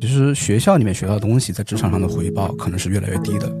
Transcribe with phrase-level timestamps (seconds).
[0.00, 3.52] 其实学校里面学到的东西，在职场上的回报可能是越来越低的。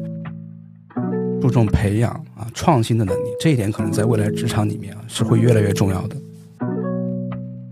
[1.40, 6.16] 注重培养啊创新的能力，这一点可能在未来职场里面啊是会越来越重要的。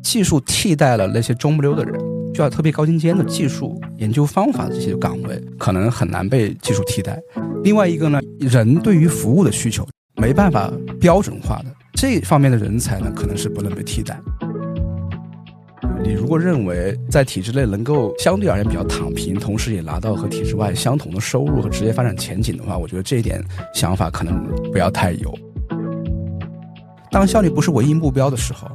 [0.03, 1.99] 技术替代了那些中不溜的人，
[2.33, 7.21] 就要特别高精尖的技术研究方法的这些岗位，可能很难被技术替代。
[7.63, 14.19] 另外一个呢，人对于服务的需求没办法标准化的这方面的人才呢，可能是不能被替代。
[16.03, 23.43] 你如果认为在体制内能够相对而言比较躺平，同时也拿到和体制外相同的收入和职业发展前景的话，我觉得这一点
[23.75, 25.35] 想法可能不要太有。
[27.11, 28.69] 当效率不是唯一目标的时候，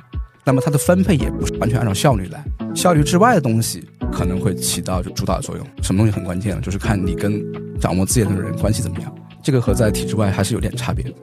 [0.43, 2.43] 那么它的分配也不是完全按照效率来，
[2.75, 5.65] 效率之外的东西可能会起到就主导作用。
[5.81, 7.41] 什么东西很关键，就是看你跟
[7.79, 11.13] 掌握资源的人关系怎么样，这个和在体制外还是有点差别的。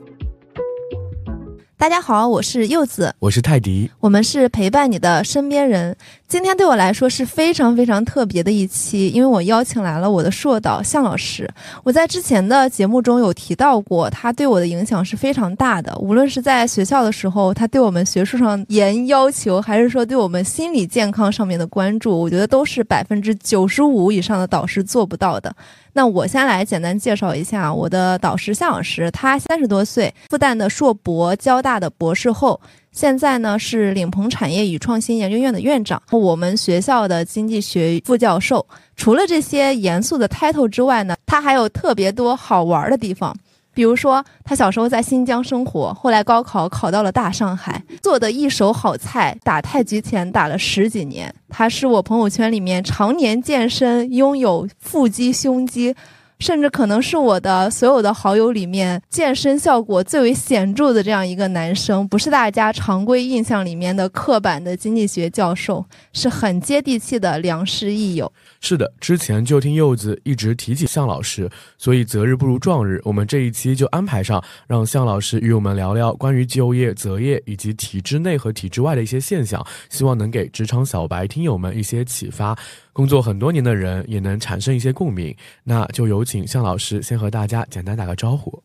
[1.81, 5.97] 大家好，我是柚子，我是泰迪，我们是陪伴你的身边人。
[6.27, 11.49] 今天对我来说是非常非常特别的一期，因为我邀请来了我的硕导向老师。
[11.83, 15.91] 我在之前的节目中有提到过，他对我的影响是非常大的。
[15.97, 25.51] 无论是在学校的时候，他对我们学术上严要求，还是说对我们心理健康上面的关注，我觉得都是百分之九十五以上的导师做不到的。
[25.93, 32.59] 那我先来简单介绍一下我的导师向老师，他三十多岁，复旦的硕博，交大的博士后，
[32.91, 38.65] 现在呢是领鹏产业与创新研究院的院长，我们学校的经济学副教授。
[38.95, 43.35] 除了这些严肃的 title 之外呢，他还有特别多好玩的地方。
[43.73, 51.33] 比如说，他小时候在新疆生活，后来高考考到了大上海，做的一手好菜，打太极拳打了十几年。
[51.47, 55.95] 他是我朋友圈里面常年健身、拥有腹肌、胸肌，
[56.41, 68.31] 甚至可能是我的所有的好友里面健身效果最为显著的这样一个男生，不是大家常规印象里面的刻板的经济学教授，是很接地气的良师益友。
[68.59, 71.47] 是的，之前就听柚子一直提起向老师，
[71.77, 82.57] 所以择日不如撞日，我们这一期就安排上，让向老师与我们聊聊关于就业、择业以及体制内和体制外的一些现象，希望能给职场小白听友们一些启发，
[82.93, 85.35] 工作很多年的人也能产生一些共鸣。
[85.63, 88.61] 那就有请向老师先和大家简单打个招呼。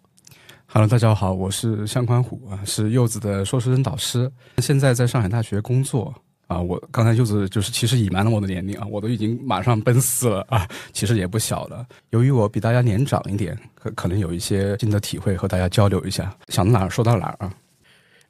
[0.67, 6.15] Hello，大家好，我是向宽虎啊，是柚子的硕士生导师，现在在上海大学工作。
[6.49, 11.85] 啊，我刚才柚子就是其实隐瞒了我的年龄啊，我都已经马上奔四了啊，其实也不小了。
[12.11, 17.53] 由于我比大家年长一点，可可能有一些新的体会和大家交流一下，想到哪儿说到哪儿啊。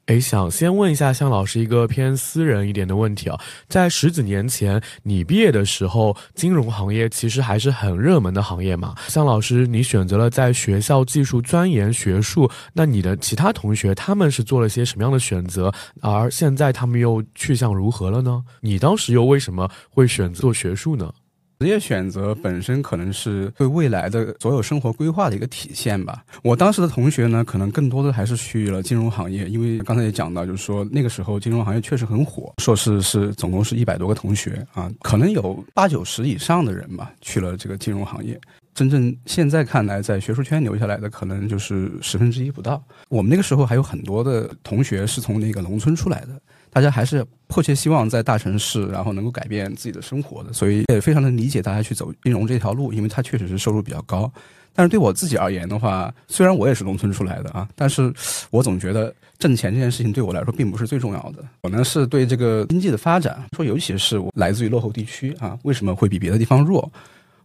[0.07, 3.37] 哎，想先问一下向老师一个偏私人一点的问题啊，
[3.67, 8.95] 在十几年前你毕业的时候，金融行业其实还是很热门的行业嘛？
[9.09, 15.73] 向老师，你选择了在学校技术钻研学术，那你的其他同学他们是做了些什么样的选择？
[15.99, 18.41] 而现在他们又去向如何了呢？
[18.61, 21.11] 你当时又为什么会选择做学术呢？
[21.59, 26.23] 职业选择本身可能是对未来的所有生活规划的一个体现吧。
[26.43, 32.53] 我当时的同学呢，可能更多的还是去了金融行业，因为刚才也讲到，就是说那个时候金融行业确实很火。
[32.59, 38.39] 硕士是总共是一百多个同学啊，可能有八九十以上的人吧去了这个金融行业。
[38.75, 42.79] 真正现在看来，在学术圈留下来的可能就是十分之一不到。
[43.09, 46.39] 我们那个时候还有很多的同学是从那个农村出来的。
[46.77, 54.31] 大家还是迫切希望在大城市，然后能够改变自己的生活的，所以也非常的理解大家去走金融这条路，因为它确实是收入比较高。
[54.75, 58.13] 但是对我自己而言的话，虽然我也是农村出来的啊，但是
[58.51, 61.43] 我总觉得挣钱这件事情对我来说并不是最重要的。
[61.61, 66.87] 我呢是对这个经济的发展，说尤其是我来自于落后地区啊，为什么会比别的地方弱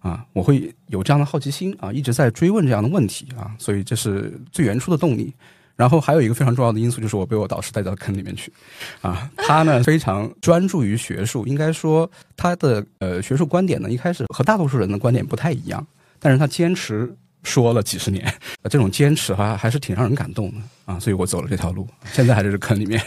[0.01, 0.27] 啊？
[0.35, 5.33] 我会有这样的好奇心啊，一直在追问这样的问题啊，所以这是最原初的动力。
[5.75, 8.53] 然后还有一个非常重要的因素，就是我被我导师带到坑里面去，
[9.01, 15.85] 啊，他呢非常专注于学术，应该说他的呃学术观点呢一开始和大多数人的观点不太一样，
[16.19, 17.13] 但是他坚持
[17.43, 18.33] 说了几十年，
[18.71, 23.03] 这种坚持哈还是挺让人感动的啊，所以我走了这条路，现在还在这坑里面。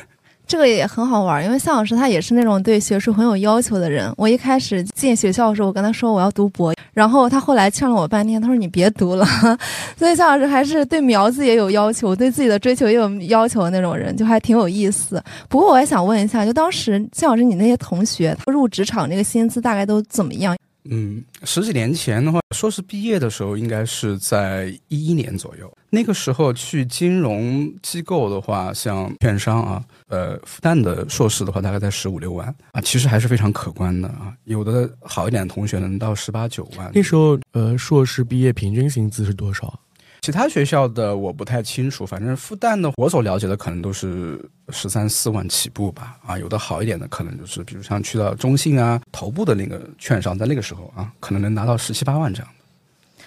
[0.48, 4.14] 这个也很好玩，因为向老师他也是那种对学术很有要求的人。
[4.18, 9.26] 我一开始进学校的时候，我跟他说我要读博，然后他后来劝了我半天，他说你别读了。
[9.98, 15.22] 所以向老师还是对苗子也有要求，对自己的追求也有要求的那种人，就还挺有意思。
[15.50, 20.56] 不过我也想问一下，就当时向老师你那些同学他入职场那个薪资大概都怎么样？
[20.90, 25.72] 嗯，十几年前的话，硕士毕业的时候应该是在一一年左右。
[25.90, 34.34] 那个时候去金融机构的话，像券商啊，呃，复旦的硕士的话，大概在十五六万啊，其实还是非常可观的啊。
[34.44, 36.92] 有的好一点的同学能到十八九万。
[36.94, 39.80] 那时候，呃，硕士毕业平均薪资是多少？
[40.26, 46.18] 其他学校的我不太清楚，反正复旦的我所了解的可能都是十三四万起步吧。
[46.26, 52.50] 啊，有的好一点的可能就是，比如像去到中信啊、头部的那个券商，在那个时候啊，可能能拿到十七八万这样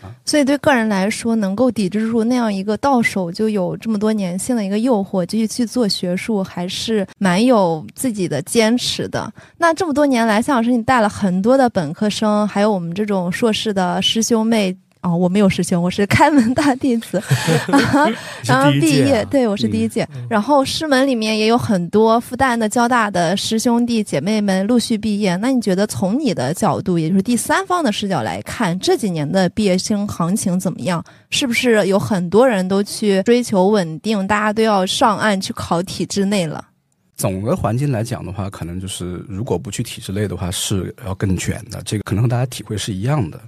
[0.02, 0.10] 啊。
[0.24, 9.32] 所以对个人来说，能够抵制住那样一个到手就有这么多年限的一个诱惑，继续去做学术，还是蛮有自己的坚持的。
[9.56, 14.76] 那这么多年来，向老师你带了很多的本科生，还有我们这种硕士的师兄妹。
[15.00, 17.22] 哦，我没有师兄，我是开门大弟子，
[18.44, 20.06] 然后毕业，对我是第一届。
[20.28, 25.36] 然后师门里面也有很多复旦的、交大的师兄弟姐妹们陆续毕业。
[25.36, 31.02] 那你觉得从你的角度，也就是第三方的视角来看，这几年的毕业生行情怎么样？
[31.30, 36.64] 是不是有很多人都去追求稳定，大家都要上岸去考体制内了？
[37.14, 41.80] 总的环境来讲的话，可能就是如果不去体制内的话，是要更卷的。
[41.84, 43.40] 这个可能和大家体会是一样的，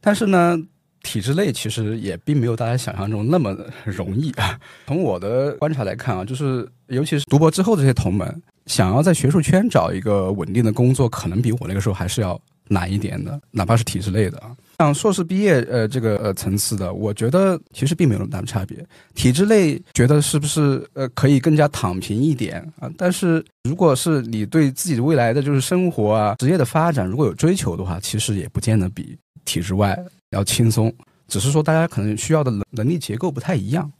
[0.00, 0.58] 但是呢。
[1.06, 4.58] 体制内其实也并没有大家想象中那么容易啊。
[4.88, 12.38] 从我的观察来看啊，就是尤其是读博之后这些同门，想要在学术圈找一个稳定的工作，可能比我那个时候还是要
[12.68, 13.40] 难一点的。
[13.52, 14.50] 哪怕是体制内的啊，
[14.80, 18.84] 像硕士毕业呃这个呃层次的，我觉得其实并没有那么大的差别。
[19.14, 22.90] 体制内觉得是不是呃可以更加躺平一点啊？
[22.98, 29.96] 但是如果是你对自己的未来的就是生活啊、职业的发展如果有追求的话，其实也不见得比体制外。
[30.30, 30.92] 要轻松，
[31.28, 33.90] 只是说大家可能需要的能能力结构不太一样。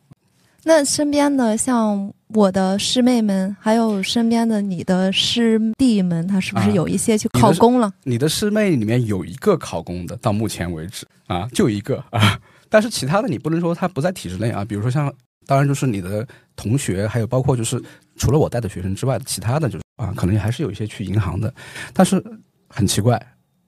[0.69, 7.93] 那身边的像我的师妹们，还有身边的你的师弟们，他是不是有一些去考公了？
[8.03, 12.37] 你的师妹里面有一个考公的，到目前为止啊，就一个啊。
[12.69, 14.65] 但是其他的你不能说他不在体制内啊。
[14.65, 15.13] 比如说像，
[15.47, 16.27] 当然就是你的
[16.57, 17.81] 同学，还有包括就是
[18.17, 21.55] 除了我带的学生之外，其他的就是啊，可能还是有一些去银行的。
[21.95, 22.21] 但是
[22.69, 23.25] 很奇怪。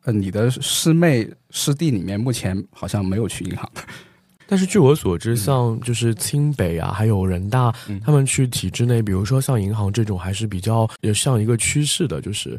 [0.08, 3.70] 呃，你的师妹师弟里面目前好像没有去银行，
[4.48, 7.70] 但是据我所知，像就是清北啊，还有人大，
[8.02, 12.58] 他们去体制内，比如说像银行这种，还是比较也像一个趋势的，就是，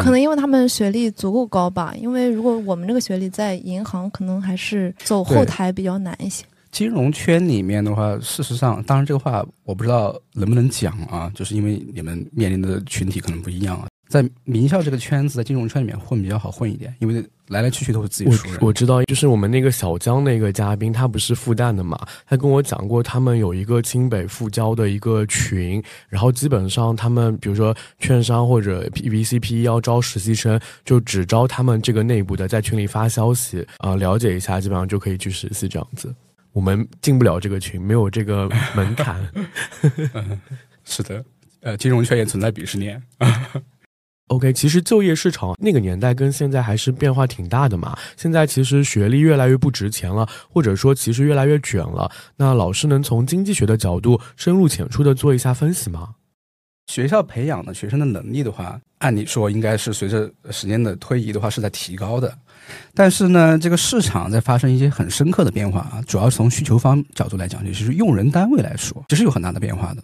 [0.00, 1.94] 可能因为他们学历足够高吧。
[1.96, 6.44] 因为如果我们这个学历在银行，可能还是走后台比较难一些。
[6.72, 13.86] 金融圈里面的话，事实上，当然这个话我不知道能不能讲啊，就是因为你们面临的群体可能不一样啊。
[14.14, 18.58] 在名校这个圈子，在金融圈里面混比较好混一点，因为来来去去都是自己熟人。
[18.60, 36.14] 我知道，就是我们那个小江那个嘉宾，他不是复旦的嘛，他跟我讲过，他们有一个清北复交的一个群，然后基本上他们比如说券商或者 PVC P 要招实习生，就只招他们这个内部的，在群里发消息啊，了解一下，基本上就可以去实习这样子。
[36.52, 39.20] 我们进不了这个群，没有这个门槛。
[40.86, 41.24] 是的，
[41.62, 43.02] 呃，金融圈也存在鄙视链。
[44.28, 47.96] OK，其实就业市场那个年代跟现在还是变化挺大的嘛。
[48.16, 52.10] 现在其实学历越来越不值钱了，或者说其实越来越卷了。
[52.36, 56.14] 那老师能从经济学的角度深入浅出的做一下分析吗？
[56.86, 62.36] 学校培养的学生的能力的话，按理说应该是随着时间的推移的话是在提高的。
[62.94, 70.02] 但是呢，这个市场在发生一些很深刻的变化啊，主要是从需求方角度来讲，也就是用人单位来说，其实有很大的变化的。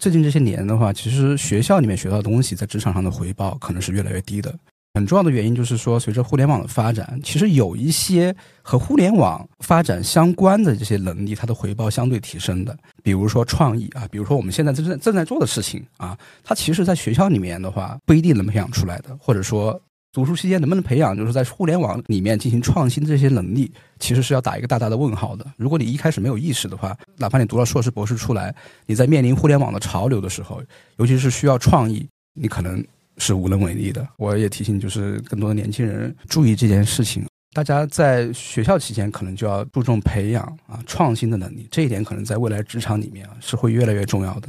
[0.00, 4.52] 最近这些年的话，其实学校里面学到的东西，在职场上的回报可能是越来越低的。
[4.94, 12.74] 很重要的原因就是说，随着互联网的发展，其实有一些和互联网发展相关的这些能力，它的回报相对提升的。
[13.02, 19.78] 比如说创意啊，比如说我们现在正在正在做的事情啊，它其实在学校里面的话，不一定能培养出来的，或者说。
[20.12, 23.70] 读书期间能不能培养，就是在互联网里面进行创新这些能力，
[24.00, 25.46] 其实是要打一个大大的问号的。
[25.56, 28.52] 如果你一开始没有意识的话，哪怕你读了硕士、博士出来，
[28.86, 30.60] 你在面临互联网的潮流的时候，
[30.96, 32.04] 尤其是需要创意，
[32.34, 32.84] 你可能
[33.18, 34.04] 是无能为力的。
[34.16, 37.24] 我也提醒，就是更多的年轻人注意这件事情。
[37.52, 44.48] 大家在学校期间可能就要注重培养啊创新的能力，这一点可能在未来职场里面啊是会越来越重要的。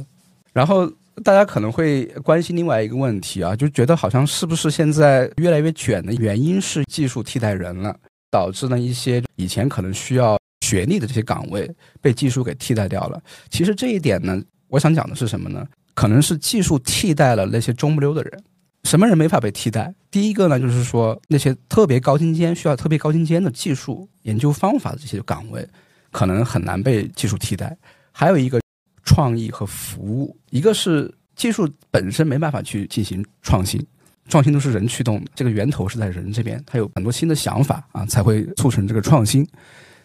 [0.52, 0.92] 然后。
[1.22, 7.94] 大家可能会关心另外一个问题啊，就觉得好像是不是现在越来越卷的原因是技术替代人了，
[8.30, 13.22] 导致呢一些以前可能需要学历的这些岗位被技术给替代掉了。
[13.50, 15.66] 其实这一点呢，我想讲的是什么呢？
[15.94, 18.42] 可能是技术替代了那些中不溜的人。
[18.84, 19.94] 什么人没法被替代？
[20.10, 25.68] 第一个呢，就是说那些特别高精尖、需要特别高精尖的技术研究方法的这些岗位，
[26.10, 27.76] 可能很难被技术替代。
[28.10, 28.61] 还有一个。
[29.04, 33.84] 创意和服务，一个是技术本身没办法去进行创新，
[34.28, 39.46] 创新都是人驱动的，这个源头是在人这边，他有很多新的想法啊，才会促成这个创新。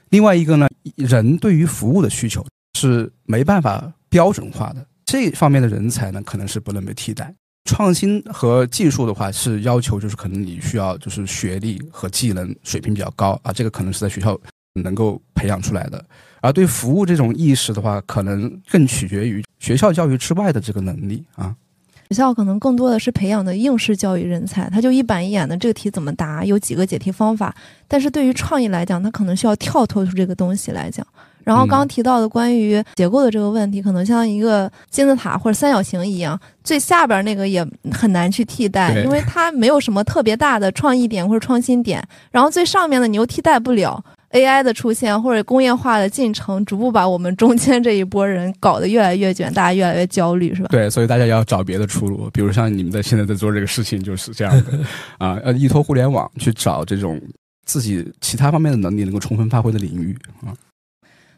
[0.10, 2.46] 另外一个呢，人对于服务的需求
[2.80, 7.34] 是没办法标准化的，这方面的人才呢，可能是不能被替代。
[7.66, 14.40] 创新和技术的话，是要求就是可能你需要就是学历和技能水平比较高啊，这个可能是在学校
[14.84, 16.04] 能够培养出来的。
[16.40, 21.56] 而对服务这种意识的话，可能更取决于学校教育之外的这个能力啊。
[22.10, 27.54] 学校可能更多的是培养的应试教育人才，他就一板一眼的这个题怎么答，有几个解题方法。
[27.86, 31.06] 但是对于创意来讲，他可能需要跳脱出这个东西来讲。
[31.44, 42.06] 然后刚刚提到的关于结构的这个问题，可能像一个金字塔或者三角形一样，最下边那个也很难去替代，因为它没有什么特别大的创意点或者创新点。
[42.32, 44.02] 然后最上面的你又替代不了。
[44.32, 50.68] AI 的出现或者工业化的进程，逐步把我们中间这一波人搞得越来越卷，大家越来越焦虑，是吧？
[50.70, 54.80] 对，所以大家要找别的出路，比如像你们在现在在做这个事情，就是这样的
[55.18, 57.22] 啊，要依托互联网去找这种
[57.66, 60.16] 自己其他方面的能力能够充分发挥的领域
[60.46, 60.54] 啊。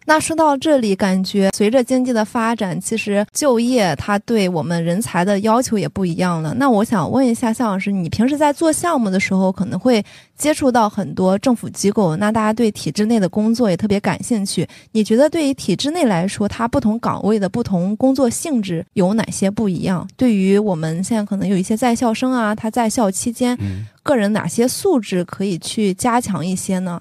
[0.09, 6.51] 那说到这里，感觉随着经济的发展，其实就业它对我们人才的要求也不一样了。
[6.55, 10.03] 那我想问一下向老师，你平时在做项目的时候，可能会
[10.35, 14.67] 接触到很多政府机构，那大家对体制内的工作也特别感兴趣。
[14.93, 20.09] 你觉得对于体制内来说，它不同岗位的不同工作性质有哪些不一样？
[20.17, 23.55] 对于我们现在可能有一些在校生啊，他在校期间，
[24.01, 26.99] 个人哪些素质可以去加强一些呢？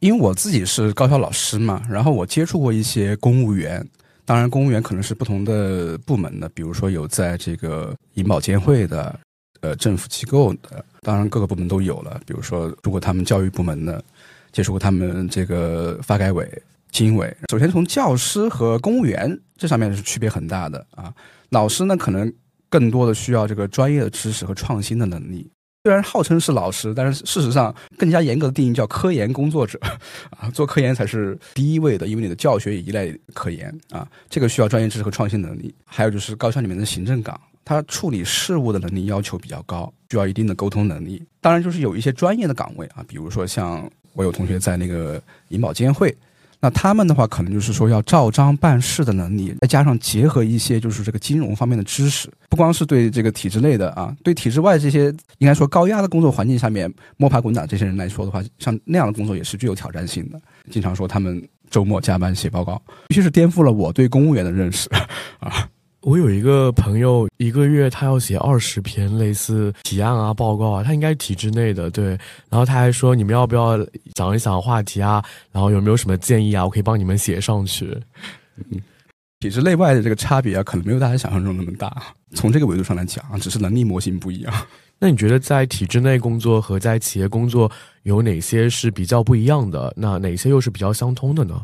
[0.00, 3.86] 因为我自己是高校老师嘛，然后我接触过一些公务员，
[4.24, 9.20] 当然公务员可能是不同的部门的，比如说有在这个银保监会的，
[9.60, 12.18] 呃，政府机构的，当然各个部门都有了。
[12.26, 14.02] 比如说，如果他们教育部门的，
[14.52, 16.50] 接触过他们这个发改委、
[16.90, 17.36] 经委。
[17.50, 21.12] 首先从教师和公务员这上面是区别很大的啊。
[21.50, 22.32] 老师呢，可能
[22.70, 25.50] 更多的需要这个专业的知识和创新的能力。
[25.82, 29.80] 虽然号称是老师，但是事实上更加严格的定义叫科研工作者，
[30.28, 35.74] 啊，做科研才是第一位的，因为你的教学也依赖科研啊，这个需要专业知识和创新能力。
[35.86, 41.22] 还有就是高校里面的行政岗，他处理事务的能力要求比较高，需要一定的沟通能力。
[41.40, 46.14] 当然，就是有一些专业的岗位啊，比如说像我有同学在那个银保监会。
[46.60, 55.06] 那他们的话，可能就是说要照章办事的能力，再加上结合一些就是这个金融方面的知识，不光是对这个体制内的啊，对体制外这些
[55.38, 60.40] 应该说高压的工作环境下面摸爬滚打这些人来说的话，像那样的工作也是具有挑战性的。
[60.70, 64.88] 经常说他们周末加班写报告，必须是颠覆了我对公务员的认识
[65.40, 65.66] 啊。
[66.02, 72.18] 我有一个朋友，一个月他要写二十篇类似提案啊、报告啊，他应该体制内的，对。
[72.48, 73.78] 然后他还说，你们要不要
[74.16, 75.22] 想一想话题啊？
[75.52, 76.64] 然后有没有什么建议啊？
[76.64, 77.94] 我可以帮你们写上去。
[78.56, 78.80] 嗯，
[79.40, 81.94] 体制内外的这个差别啊，可能没有大家想象中那么大。
[82.34, 84.54] 从这个维度上来讲，只是能力模型不一样。
[84.98, 87.70] 那你觉得在体制内工作和在企业工作
[88.04, 89.92] 有哪些是比较不一样的？
[89.98, 91.62] 那哪些又是比较相通的呢？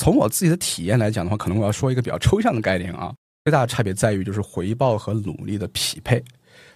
[0.00, 3.12] 从我自己的体验来讲的话，可能我要说一个比较抽象的概念啊。
[3.44, 6.22] 最大的差别在于，就是回报和努力的匹配。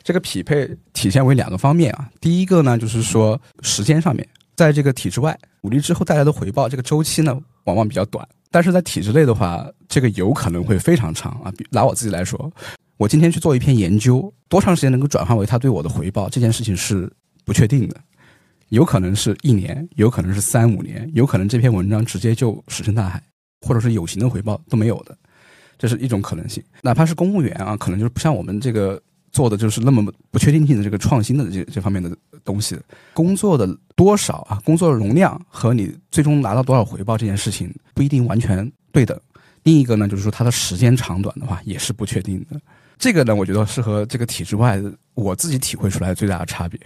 [0.02, 2.10] 这个匹配体现为两个方面啊。
[2.20, 11.52] 第一个呢，就是说时间上面，在这个体制外努力之后带来的回报，这个周期呢往往比较短；但是在体制内的话，这个有可能会非常长啊。
[11.70, 12.50] 拿我自己来说，
[12.96, 17.08] 我今天去做一篇研究，多长时间能够转化为他对我的回报，这件事情是
[17.44, 17.96] 不确定的，
[18.70, 23.22] 有可能是一年，有可能是三五年，有可能这篇文章直接就石沉大海，
[23.60, 25.16] 或者是有形的回报都没有的。
[25.78, 29.00] 这是一种可能性，哪怕是公务员啊，可能就是不像我们这个
[29.32, 32.78] 做的就是那么不确定性的这个创新的这这方面的东西，
[33.12, 39.18] 工作的多少啊，工作的容量和你最终拿到多少回报这件事情不一定完全对等。
[39.62, 42.60] 另一个呢，就是说它的时间长短的话也是不确定的。
[42.98, 44.80] 这个呢，我觉得是和这个体制外
[45.14, 46.80] 我自己体会出来最大的差别。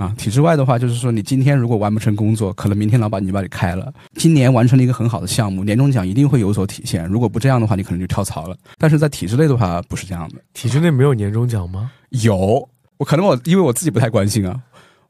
[0.00, 3.92] 啊，体制外的话，就是说你今天如果完不成工作，可能明天老板就把你开了。
[4.14, 7.04] 今年完成了一个很好的项目，年终奖一定会有所体现。
[7.04, 8.56] 如果不这样的话，你可能就跳槽了。
[8.78, 10.36] 但是在体制内的话，不是这样的。
[10.54, 11.90] 体制内没有年终奖吗？
[12.08, 12.66] 有，
[12.96, 14.58] 我可能我因为我自己不太关心啊，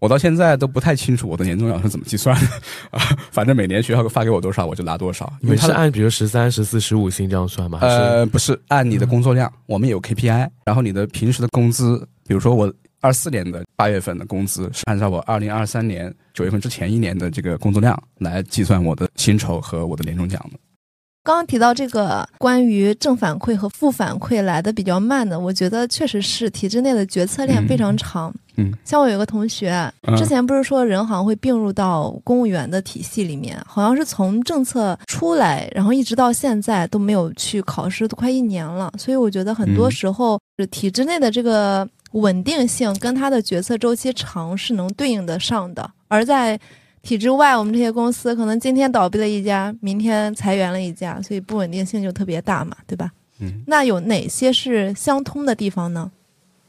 [0.01, 2.49] 我到现在都不太清楚我的年终奖是怎么计算的
[2.91, 3.01] 啊。
[3.31, 5.33] 反正每年学校发给我多少，我就拿多少。
[5.43, 7.79] 因为是按比如十三、十四、十五薪这样算吗？
[7.81, 12.75] 呃，不是按你的工作量，我们有 KPI，然后你的平时的工资，比如说我。
[13.01, 20.59] 二四年的八月份的工资是按照我二零二三年九月份之前一年的这个工作量来计算我的薪酬和我的年终奖的。
[21.23, 28.35] 刚刚提到这个关于正反馈和负反馈来的比较慢的，我觉得确实是体制内的决策链非常长。
[28.57, 38.91] 嗯，像我有个同学之前不是说人行会并入到公务员的体系里面，好像是从政策出来，然后一直到现在都没有去考试，都快一年了。
[38.99, 41.87] 所以我觉得很多时候是体制内的这个。
[42.13, 46.59] 稳定性跟它的决策周期长是能对应得上的，而在
[47.03, 53.11] 体制外，我们这些公司可能今天倒闭了一家，明天裁员了一家，所以不稳定性就特别大嘛，对吧？
[53.39, 56.11] 嗯，那有哪些是相通的地方呢？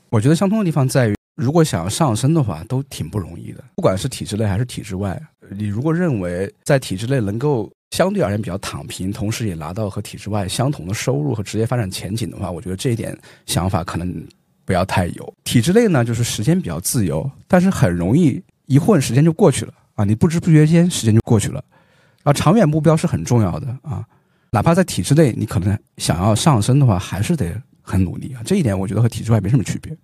[0.10, 13.18] 我觉得相通的地方在于，如果想要上升的话，都挺不容易的，不管是体制内还是体制外，你如果认为在体制内能够相对而言比较躺平，同时也拿到和体制外相同的收入和职业发展前景的话，我觉得这一点
[13.48, 14.26] 想法可能
[14.66, 15.34] 不要太油。
[15.44, 21.64] 体制内呢，就是时间比较自由，但是很容易一混时间就过去了啊，你不知不觉间时间就过去了。
[22.24, 24.06] 啊，长远目标是很重要的啊，
[24.52, 28.42] 哪怕在体制内，你可能想要上升的话，还是得很努力啊。
[28.46, 29.98] 这一点我觉得和体制外没什么区别。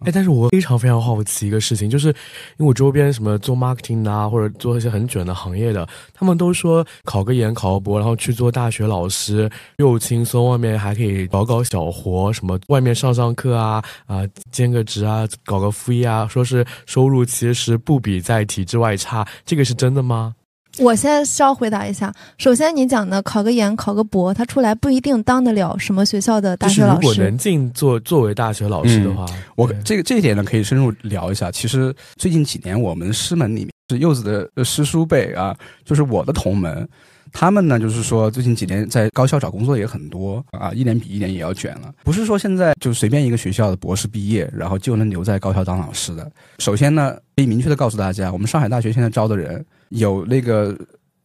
[0.00, 2.14] 哎，但是我非常非常好奇一个事情，就是因
[2.58, 20.34] 为我周边什么做 marketing 啊，或者做一些很卷的行业的，他们都说考个研、考个博，然后去做大学老师又轻松，外面还可以搞搞小活，什么外面上上课啊啊，兼个职啊，搞个副业啊，说是收入其实不比在体制外差，这个是真的吗？
[20.78, 22.12] 我现在稍回答一下。
[22.38, 27.06] 首先，你讲的考个研、考个博，他出来不一定当得了什么学校的大学老师。
[27.06, 29.24] 如果能进做作为大学老师的话，
[29.56, 31.50] 我这个这一点呢，可以深入聊一下。
[31.50, 36.88] 其实最近几年，我们师门里面是柚子的师叔辈啊，就是我的同门。
[37.32, 41.92] 他们呢，就是说最近几年在高校找工作也很多啊，一年比一年也要卷了。
[42.04, 46.30] 不是说现在就随便一个学校的博士毕业，然后就能留在高校当老师的。
[46.60, 49.64] 首先呢，可以明确的告诉大家，我们上海大学现在招的人
[49.94, 50.76] 有那个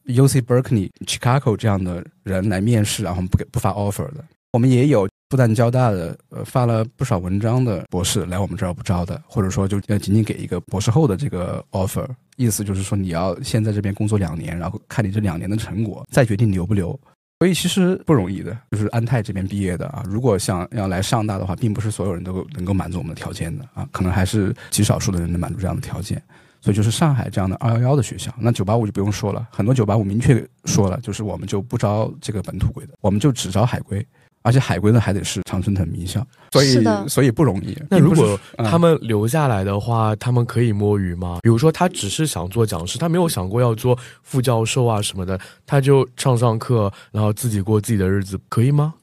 [0.06, 4.24] U C Berkeley、Chicago 这样的人来面试，然后不给不发 offer 的。
[4.54, 12.08] 我们也有复旦交大的，呃，发了不少文章的博士来我们这儿不招的，或者说就呃仅仅给一个博士后的这个 offer。
[12.38, 16.98] 意思就是说，你要先在这边工作两年，然后看你这两年的成果，再决定留不留。
[17.40, 18.58] 所以其实不容易的。
[18.72, 26.22] 就是安泰这边毕业的啊，如果想要来上大的话，并不是所有人都能够满足我们的条件的啊，可能还是极少数的人能满足这样的条件。
[26.62, 34.06] 所以就是上海这样的二幺幺的学校，那九八五就不用说了，很多九八五明确说了，就是我们就不招这个本土归的，我们就只招海归。
[34.42, 37.78] 而且海归呢还得是常春藤名校，所以所以不容易。
[37.90, 41.40] 那如果他们留下来的话，他们可以摸鱼吗？
[41.44, 48.94] 比如说他只是想做讲师，他没有想过要做副教授啊什么的，他就上上课，然后自己过自己的日子，可以吗？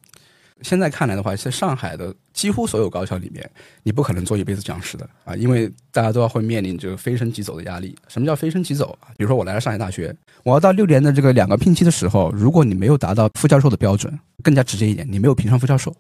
[0.63, 3.51] 现在看来的话，在上海的几乎所有高校里面，
[3.83, 7.97] 你不可能做一辈子讲师的啊，因为大家都要会面临这个飞升即走的压力。
[8.09, 9.09] 什么叫飞升即走啊？
[9.17, 10.15] 比如说我来了上海大学，
[10.45, 15.91] 我要到六年的这个两个聘期的时候，如果你没有达到副教授的标准，更加直接一点，你没有评上副教授，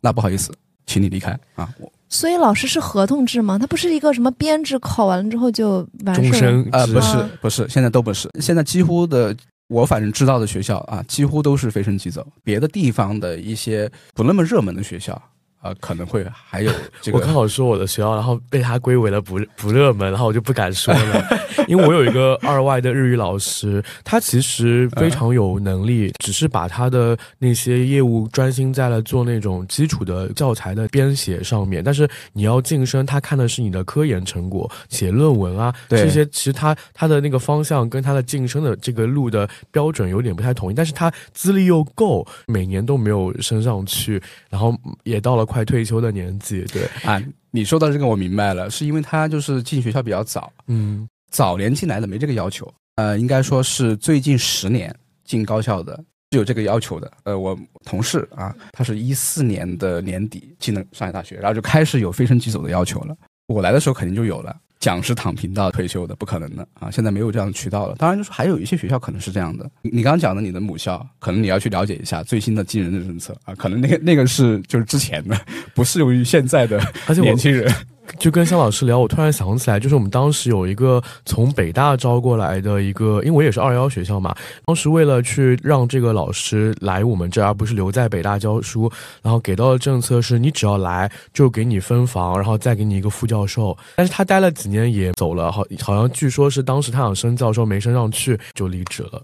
[0.00, 0.50] 那不好意思，
[0.86, 1.68] 请你离开啊。
[1.78, 3.58] 我所以老师是合同制吗？
[3.58, 6.86] 他不是一个什么编制，考完了之后就完事儿啊？
[6.86, 9.36] 不是，不是，现在都不是，现在几乎的。
[9.68, 12.24] 我反正知道的学校啊，几乎都是飞升即走。
[12.44, 15.20] 别的地方的一些不那么热门的学校。
[15.64, 17.16] 啊，可能会还有 这个。
[17.16, 21.24] 我刚好说我的学校，然后被他归为了不不热门，然后我就不敢说了。
[21.66, 31.82] 因为我有一个二外的日语老师，他其实非常有能力，只是把他的那些业务专心在了做那种基础的教材的编写上面。
[31.82, 36.26] 但是你要晋升，他看的是你的科研成果，写论文啊这些。
[36.26, 40.74] 其实他他的那个方向跟他的晋升的这个路的标准有点不太统一。
[40.74, 45.46] 但是他资历又够，每年都没有升上去，然后也到了。
[45.54, 46.82] 快退休的年纪，对。
[47.04, 54.92] 啊，你说到这个我明白了，是因为他就是进学校比较早，嗯，早年进来的没这个要求，呃，应该说是最近十年
[55.24, 55.96] 进高校的
[56.32, 64.56] 是有这个要求的，呃，我同事啊，他是一四年的年底进了上海大学，然后就开始有飞升即走的要求了，我来的时候肯定就有了。
[64.80, 66.90] 讲是躺平到退休的不可能的啊！
[66.90, 67.94] 现在没有这样的渠道了。
[67.96, 69.70] 当然，就是还有一些学校可能是这样的。
[69.82, 73.54] 你刚刚讲的你的母校，可能你要去了解一下最新的进人的政策啊。
[73.54, 75.40] 可能那个那个是就是之前的，
[75.74, 76.78] 不适用于现在的
[77.20, 77.72] 年轻人。
[78.18, 84.34] 就跟肖老师聊，我突然想起来，就是我们当时有一个从北大招过来的一个，因为我也是二幺学校嘛，
[84.66, 88.90] 当时为了去让这个老师来我们这儿，而不是留在北大教书，
[89.22, 93.76] 然后给到的政策是你只要来就给你分房，然后再给你一个副教授。
[93.96, 99.22] 但是他待了几年也走了，好好像据说是当时他想升教授没升上去就离职了。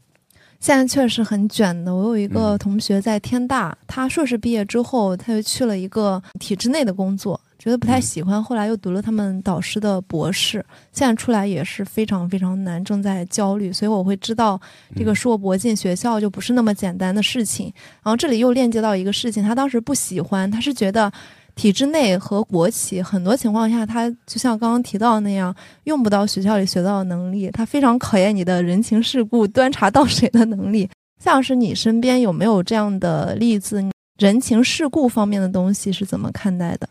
[0.58, 1.94] 现在确实很卷的。
[1.94, 7.40] 我有一个同学在天大，他硕士毕业之后，他就去了一个体制内的工作。
[7.62, 13.70] 觉得不太喜欢，后来又读了他们导师的博士，现在出来也是非常非常难，正在焦虑。
[13.70, 14.58] 所以我会知道，
[14.96, 17.70] 这个硕博进学校就不是那么简单的事情。
[18.02, 21.12] 然后这里又链接到一个事情，他当时不喜欢，他是觉得
[21.54, 30.88] 体制内和国企很多情况下，他就像刚刚提到那样，用不到学校里学到的能力，他非常考验你的人情世故、端茶倒水的能力。
[31.22, 33.84] 像是你身边有没有这样的例子？
[34.18, 36.88] 人 情世故方面的东西是怎么看待的？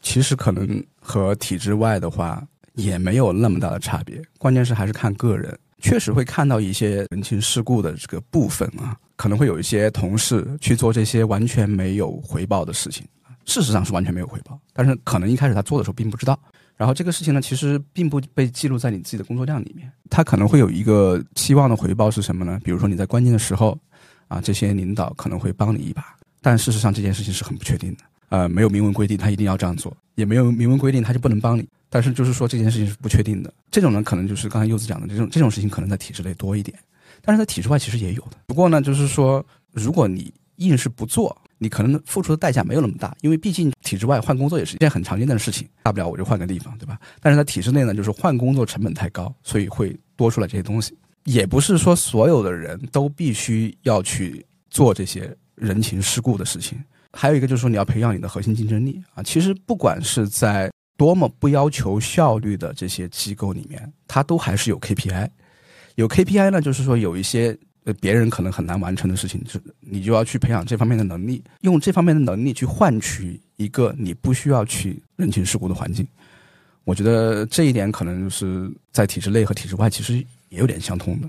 [0.00, 5.58] 其实可能和体制外的话也没有那么大的差别，关键是还是看个人。
[5.80, 13.06] 确实会看到一些人情世故的这个部分啊，可能会有一些同事去做这些完全没有回报的事情，
[13.44, 16.36] 事实上是完全没有回报，但是可能一开始他做的时候并不知道，
[16.76, 19.88] 然后这个事情呢，其实并不被记录在你自己的工作量里面。
[20.10, 22.60] 他可能会有一个期望的回报是什么呢？
[22.64, 23.78] 比如说你在关键的时候，
[24.26, 27.98] 啊，这些领导可能会帮你一把，但事实上这件事情是很不确定的。
[28.28, 31.66] 呃，没有明文规定他一定要这样做，也没有明文规定他就不能帮你。
[31.90, 33.52] 但是就是说这件事情是不确定的。
[33.70, 36.78] 这种呢，可能就是刚才柚子讲的这种这种事情，可能在体制内多一点，
[37.22, 38.32] 但是在体制外其实也有的。
[38.46, 46.98] 不过呢，就是说如果你硬是不做，你可能付出的代价没有那么大，因为毕竟体制外换工作也是一件很常见的事情，大不了我就换个地方，对吧？
[47.20, 50.94] 但是在体制内呢，就是换工作成本太高，所以会多出来这些东西。
[51.24, 56.78] 也不是说所有的人都必须要去做这些人情世故的事情。
[57.12, 59.22] 还有一个就是说，你要培养你的核心竞争力啊。
[59.22, 65.28] 其实不管是在多么不要求效率的这些机构里面，它都还是有 KPI。
[65.94, 76.06] 有 KPI 呢，就是说有一些呃别人可能很难完成的事情，是你就要去培养这方面的能力，用这方面的能力去换取一个你不需要去人情世故的环境。
[76.84, 80.16] 我觉得这一点可能就是在体制内和体制外其实
[80.48, 81.28] 也有点相通的。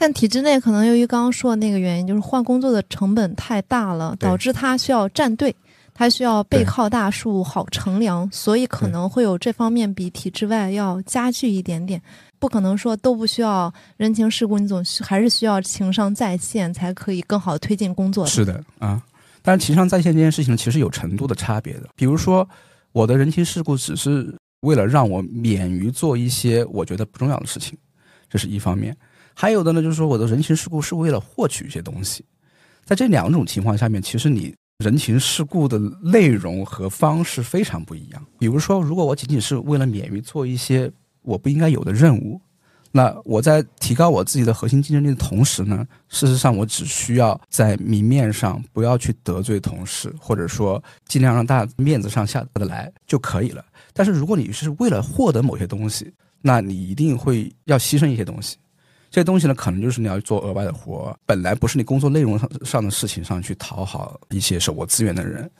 [0.00, 5.54] 但体制内可能由于刚刚说的那个原因，就是换工作的成本太大了，导致他需要站队，
[5.92, 12.00] 他需要背靠大树好乘凉，所以可能会有这方面比体制外要加剧一点点。
[12.38, 18.30] 不可能说都不需要人情世故，你总需还是需要情商在线才可以更好地推进工作的。
[18.30, 19.02] 是的啊，
[19.42, 21.90] 但是情商在线这件事情其实有程度的差别的。
[21.94, 22.48] 比如说，
[22.92, 27.76] 我的人情世故只是为了让我免于做一些我觉得不重要的事情，
[28.30, 28.94] 这是一方面；
[29.34, 32.24] 还有的呢，就是说我的人情世故是为了获取一些东西。
[32.84, 38.26] 在这两种情况下面，其实你人情世故的内容和方式非常不一样。
[38.38, 40.90] 比如说，如果我仅仅是为了免于做一些
[41.22, 42.40] 我不应该有的任务，
[42.90, 53.64] 那我在提高我自己的核心竞争力的同时呢，事实上我只需要在明面上不要去得罪同事，或者说尽量让大家面子上下得来就可以了。
[53.92, 56.12] 但是如果你是为了获得某些东西，
[56.42, 58.56] 那你一定会要牺牲一些东西。
[59.10, 65.50] 这东西呢，可能就是你要做额外的活，本来不是你工作内容上上的事情上去讨好一些手握资源的人，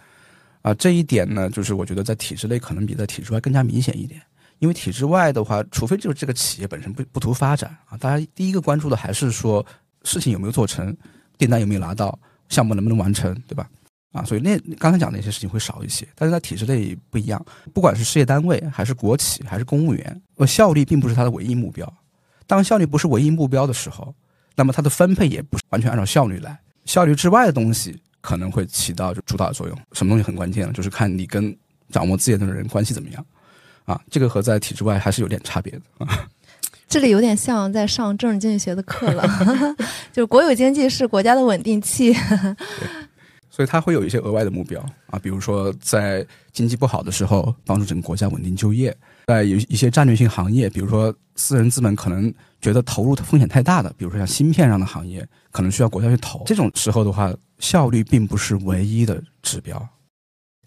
[0.62, 4.22] 啊，这一点呢，就是我觉得在体制内可能比在体制外更加明显一点。
[4.60, 9.64] 因为体制外的话，除非就是这个企业本身不不图发展啊，大家第一个关注的还是说
[10.04, 10.94] 事情有没有做成，
[11.38, 12.16] 订单有没有拿到，
[12.50, 13.68] 项目能不能完成，对吧？
[14.12, 21.90] 啊，所以那刚才讲的那些事情会少一些，但是在体制内不一样，不管是事业单位还是国企还是公务员，呃，效率并不是它的唯一目标。
[22.50, 24.12] 当效率不是唯一目标的时候，
[24.56, 29.78] 那么它的分配也不是完全按照效率来，效率之外的东西可能会起到主导作用。
[29.92, 30.72] 什么东西很关键呢？
[30.72, 31.56] 就是看你跟
[31.92, 33.24] 掌握资源的人关系怎么样。
[33.84, 36.28] 啊，这个和在体制外还是有点差别的啊。
[36.88, 39.24] 这里有点像在上政治经济学的课了，
[40.12, 42.12] 就是国有经济是国家的稳定器。
[43.60, 48.90] 所以它会有一些额外的目标啊，比如说在经济不好的时候，帮助整个国家稳定就业；
[49.26, 56.42] 在有一些战略性行业，比如说私人资本可能觉得投入的风险太大的，比如说像芯片上的行业，可能需要国家去投。
[56.46, 59.86] 这种时候的话，效率并不是唯一的指标。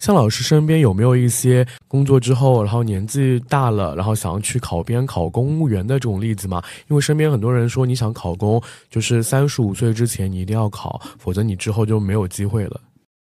[0.04, 6.62] 向老师身边有没有一些工作之后，然后年纪大了，然后想要去考编、考公务员的这种例子吗？
[6.90, 12.78] 因为身边很多人说，你想考公，就是三十五岁之前你一定要考，否则你之后就没有机会了。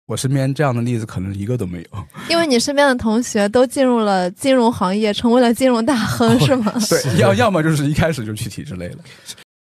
[0.06, 2.04] 我身边这样的例子可能一个都没有。
[2.30, 6.72] 因为你身边的同学都进入了金融行业，成为了金融大亨，是吗？
[6.88, 8.98] 对，要要么就是一开始就去体制内了。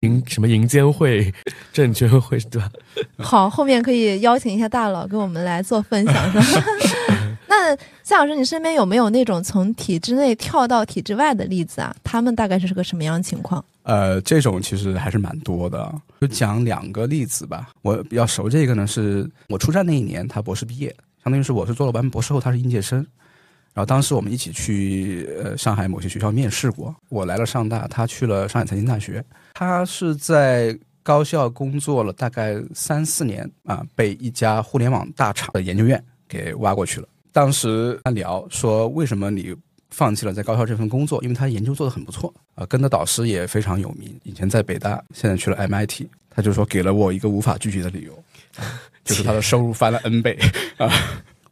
[0.00, 1.32] 银什么银监会、
[1.72, 2.70] 证监会对吧？
[3.18, 6.64] 好，后面可以邀请一下大佬给我们来做分享，是吧？
[7.48, 11.94] 那夏老师，你身边有没有那种从体制内跳到体制外的例子啊？
[12.04, 13.64] 他们大概是个什么样的情况？
[13.84, 17.68] 呃，这种其实还是蛮多的，就讲两个例子吧。
[17.82, 23.06] 我比较熟这个呢，是我出站那一年，他博士毕业，相当于是我是做了完博士后，他是应届生。
[23.76, 29.22] 然后当时我们一起去呃上海某些学校面试过，我来了上大，他去了上海财经大学。
[29.52, 37.08] 他是在高校工作了大概三四年啊，被一家互联网大厂的研究院给挖过去了。
[37.32, 39.54] 当时他聊说，为什么你
[39.90, 41.22] 放弃了在高校这份工作？
[41.22, 46.06] 因为他研究做得很不错啊，跟的导师也非常有名，以前在北大，现在去了 MIT。
[46.30, 48.24] 他就说给了我一个无法拒绝的理由，
[49.04, 50.38] 就是他的收入翻了 N 倍
[50.78, 50.90] 啊。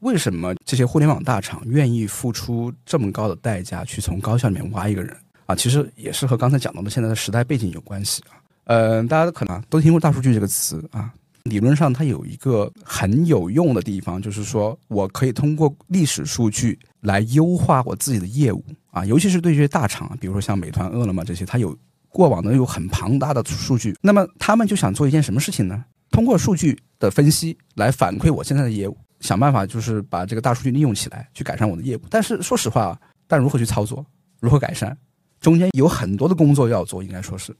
[0.04, 5.56] 为什么这些互联网大厂愿意付出这么高的代价去从高校里面挖一个人啊？
[5.56, 8.36] 其实也是和刚才讲到的现在的时代背景有关系啊。
[8.66, 11.10] 嗯、大家可能都听过大数据这个词啊。
[11.44, 21.74] 理论上，它有一个很有用的地方，就是说我可以通过历史数据来优化我自己的业务啊，尤其是对这些大厂，比如说像美团、饿了么这些，它有
[22.10, 25.82] 过往的有很庞大的数据，那么他们就想做一件什么事情呢？
[26.10, 32.02] 通过数据的分析来反馈我现在的业务，想办法就是把这个大数据利用起来，去改善我的业务。
[32.10, 34.04] 但是说实话，但如何去操作，
[34.38, 34.94] 如何改善，
[35.40, 37.56] 中间有很多的工作要做，应该说是。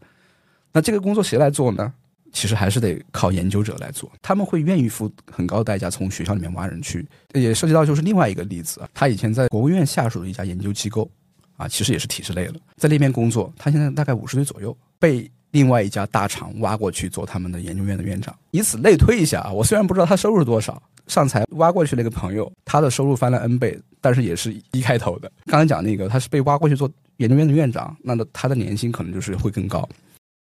[0.71, 1.91] 那这个工作谁来做呢？
[2.35, 7.07] 其实还是得靠研究者来做，他们会愿意付很高的代价从学校里面挖人去。
[7.33, 11.11] 也涉及到就是另外一个例子，他以前在国务院下属的一家研究机构，
[11.57, 18.37] 啊，其实也是体制类的，在那边工作，他现在大概五十岁左右，被另外一家大厂挖过去做他们的研究院的院长。
[18.51, 25.31] 以此类推一下啊，我虽然不知道他收入多少，上财挖过去那个朋友，他的收入翻了 N 倍，但是也是一开头的。
[25.47, 29.89] 刚才讲那个，他是被挖过去做研究院的院长，那他的年薪可能就是会更高。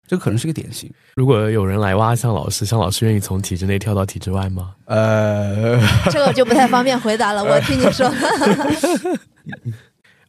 [0.07, 0.93] 这可能是个典型。
[1.17, 4.75] 如果有人来挖向老师，向老师愿意从体制内跳到体制外吗？
[4.85, 5.81] 呃，
[6.12, 7.43] 这个就不太方便回答了。
[7.43, 8.12] 我听你说。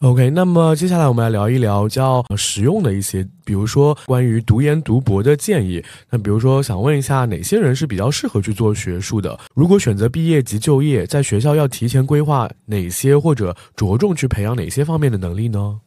[0.06, 5.84] OK，那么接下来我们来聊一聊较实用的一些，比如说关于读研读博的建议。
[6.12, 9.36] 那比如说，想问一下哪些人是比较适合去做学术的？
[9.56, 15.82] 如果选择毕业即就业，在学校要提前规划哪些，或者着重去培养哪些方面的能力呢？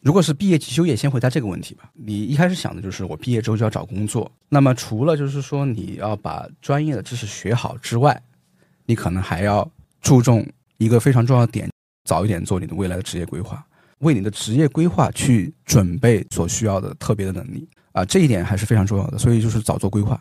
[0.00, 1.90] 如果是毕业即就业，先回答这个问题吧。
[1.92, 8.22] 你一开始想的就是我毕业之后就要找工作，那么除了就是说你要把专业的知识学好之外，
[8.86, 9.70] 你可能还要
[10.00, 10.46] 注重
[10.78, 11.70] 一个非常重要的点，
[12.04, 13.64] 早一点做你的未来的职业规划，
[13.98, 19.18] 为你的职业规划去准备所需要的特别的能力啊，这一点还是非常重要的。
[19.18, 20.20] 所以就是早做规划。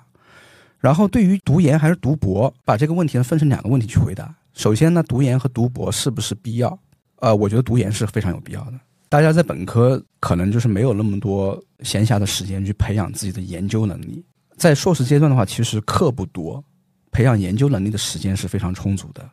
[0.80, 4.34] 然后对于读研还是读博，把这个问题呢分成两个问题去回答。
[4.54, 6.80] 首先呢，读研和读博是不是必要？
[7.18, 8.74] 呃，我觉得读研是非常有必要的。
[9.10, 14.24] 大家在本科可能就是没有那么多闲暇的时间去培养自己的研究能力，
[14.56, 16.64] 在硕士阶段的话，其实课不多，
[17.12, 19.28] 培养研究能力的时间是非常充足的。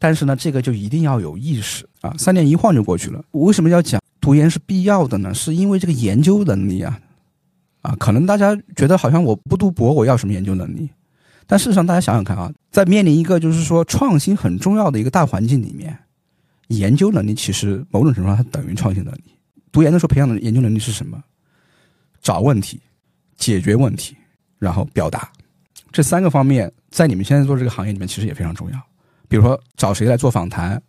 [0.00, 3.22] 但是呢，这个就一定要有意识啊，三年一晃就过去了。
[3.30, 5.34] 我为什么要讲读研是必要的呢？
[5.34, 6.98] 是因为这个研究能力啊，
[7.82, 10.88] 啊，可能大家觉得好像我不读博，我要什么研究能力？
[11.46, 15.96] 但事实上，大家想想看啊，在面临一个就是说创新很重要的一个大环境里面。
[16.68, 19.24] 研究能力其实某种程度上它等于创新能力。
[19.72, 21.22] 读研的时候培养的研究能力是什么？
[22.22, 22.80] 找问题、
[23.36, 24.16] 解决问题，
[24.58, 25.30] 然后表达，
[25.90, 28.80] 这三个方面在你们现在做这个行业里面其实也非常重要。
[29.30, 30.82] 比如说找谁来做访谈，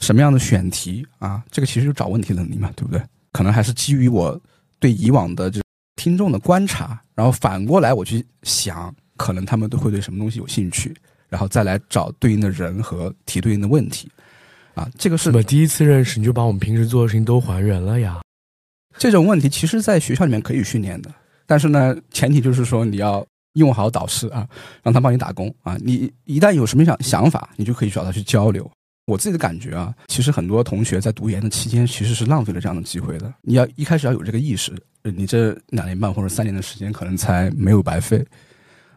[0.00, 3.00] 什么样的选题啊，这个其实就找问题能力嘛，对不对？
[3.30, 4.38] 可能还是基于我
[4.80, 5.60] 对以往的这
[5.94, 10.92] 听众的观察，然后反过来我去想，可能他们都会对什么东西有兴趣，
[11.28, 14.10] 然后再来找对应的人和提对应的问题。
[14.74, 18.20] 啊，这个是我第一次认识你就把我们平时做的事情都还原了呀。
[18.96, 21.14] 这种问题其实，在学校里面可以训练的，
[21.46, 24.48] 但是呢，前提就是说你要用好导师啊，
[24.82, 25.76] 让他帮你打工啊。
[25.80, 28.70] 你一旦有什么想想法，你就可以找他去交流。
[29.06, 33.32] 我自己的感觉啊，其实很多同学在读研的期间，其实是浪费了这样的机会的。
[33.40, 38.22] 你要一开始要有这个意识，你这两年半或者三年的时间，可能才没有白费。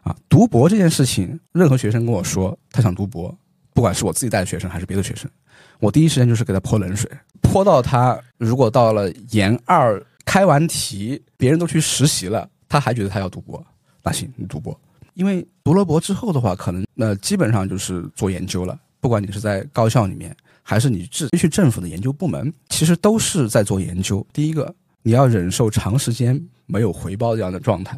[0.02, 3.34] 啊，读博这件事情，任何学生跟我说他想读博，
[3.72, 5.30] 不管是我自己带的学生还是别的学生。
[5.78, 7.10] 我第一时间就是给他泼冷水，
[7.40, 13.64] 泼到他如果到了研二开完题，别人都去实习了，他还觉得他要读博，
[14.02, 14.78] 那行你读博，
[15.14, 18.78] 因为读了博之后的话，可能那基本上就是做研究了。
[19.00, 24.24] 不管你是在高校里面，还是你直接去政府的研究部门，其实都是在做研究。
[24.32, 27.96] 第一个，你要忍受长时间没有回报这样的状态；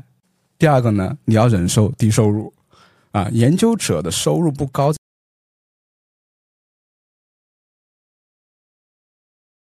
[0.59, 2.53] 第二个呢，你要忍受低收入，
[3.13, 4.93] 啊，研究者的收入不高。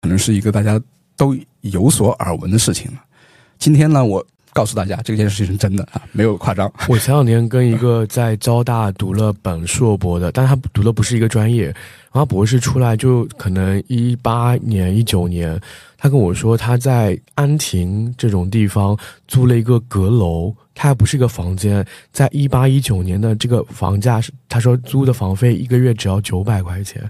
[0.01, 0.81] 可能是一个大家
[1.15, 3.03] 都有所耳闻的事情了。
[3.59, 6.71] 今天呢，我告诉大家，这件事情是真的啊，没有夸张。
[6.89, 15.59] 我前两天跟一个在交大读了本硕博的，但他读的不是一个专业，然后博士出来就可能一八年、一九年，
[15.97, 27.07] 他跟我说他在安亭这种地方租了一个阁楼，他还不是一个房间，在一八一九年的这个房价，他说租的房费一个月只要九百块钱。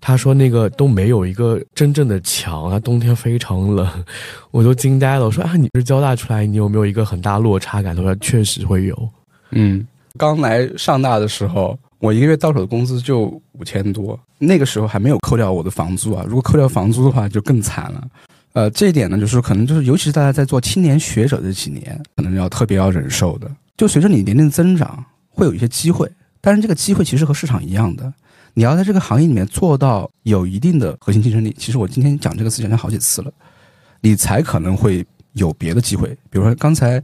[0.00, 3.86] 他说：“那个都没有一个真正的墙啊，冬天非常冷，
[4.52, 5.24] 我都惊呆了。
[5.24, 7.94] 我说啊，你是交大出来，你有没有一个很大落差感？
[7.94, 9.08] 他说确实会有。
[9.50, 16.24] 嗯，刚来上大的时候，我一个月到手的工资就五千多，那个时候还没有扣掉我的房租啊。
[16.26, 18.06] 如果扣掉房租的话，就更惨了。
[18.52, 23.50] 呃，这一点呢，就是可能就是，尤其是大家在做青年学者这几年，可能要特别要忍受的。
[23.76, 28.12] 就随着你年龄增长，会有一些机会，但是这个机会其实和市场一样的。”
[28.58, 33.32] 你要在这个行业里面做到有一定的核心竞争力，其实我今天讲这个词讲了好几次了，
[34.00, 36.08] 你才可能会有别的机会。
[36.28, 37.00] 比如说刚才，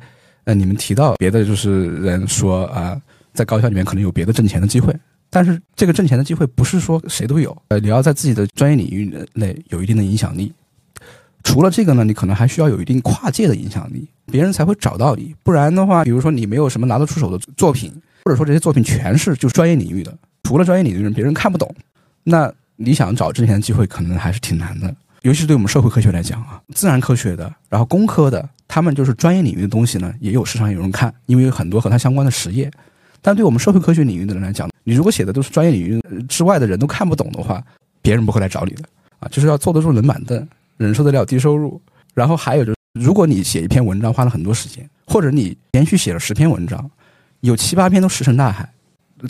[0.47, 3.01] 呃，你们提到别的就是人说啊，
[3.33, 4.93] 在高校里面可能有别的挣钱的机会，
[5.31, 7.57] 但是这个挣钱的机会不是说谁都有。
[7.69, 10.53] 呃，你要在自己的专业领域内有一定的影响力。
[11.45, 15.33] 除了这个呢，你可能还需要有一定跨界的影响力，别人才会找到你。
[15.45, 17.93] 不然的话，比如说你没有什么拿得出手的作品，
[18.25, 20.13] 或者说这些作品全是就专业领域的。
[20.45, 21.75] 除了专业领域的人，别人看不懂，
[22.23, 24.95] 那你想找挣钱的机会，可能还是挺难的。
[25.23, 32.71] 尤其是对我们社会科学来讲啊，自然科学的，然后工科的，他们就是专业领域的东西呢，也有市场有人看，因为有很多和它相关的实验。
[33.23, 37.65] 但对我们社会科学领域的人来讲，你如果写的都是专业领域之外的人都看不懂的话，
[38.03, 38.83] 别人不会来找你的
[39.19, 41.81] 啊，就是要坐得住冷板凳，忍受得了低收入。
[42.13, 46.91] 然后还有就是，如果你写一篇文章花了很多时间，或者你连续写了十篇文章，
[47.41, 48.71] 有七八篇都石沉大海，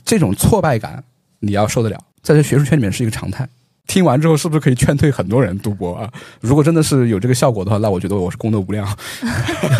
[0.04, 1.02] 这种挫败感
[1.40, 3.48] 你要受得了，在这学术圈里面是一个常态。
[3.86, 6.08] 听完之后，是不是可以劝退很多人读博啊？
[6.40, 8.86] 如果真的是有这个效果的话，那我觉得我是功德无量。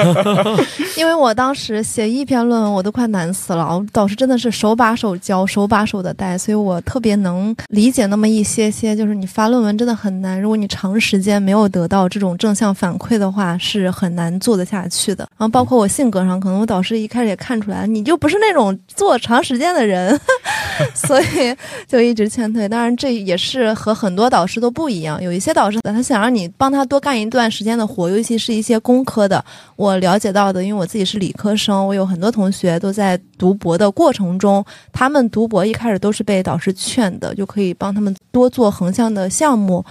[0.97, 3.65] 因为我当时写一篇论文，我都快难死了。
[3.65, 8.95] 我导师真的是手把手教，手把手的带，所以我特别能理解那么一些些。
[8.95, 15.27] 就是你发论文真的很难，如果你长时间没有得到这种正向反馈的话，是很难做得下去的。
[15.37, 20.19] 然后包括我性格上，可能我导师一开始也看出来，你就不是那种做长时间的人，
[20.95, 21.57] 所以
[21.89, 22.69] 就一直劝退。
[22.69, 29.43] 当然，这也是和很多导师都不一样，有一些导师他想让你帮他多干一段时间的活，尤其是一些工科的。
[29.77, 39.85] 我了解到的，因为我自己是理科生，我有很多同学都在读博的过程中，他们读博一开始都是被导师劝的，就可以帮他们多做横向的项目。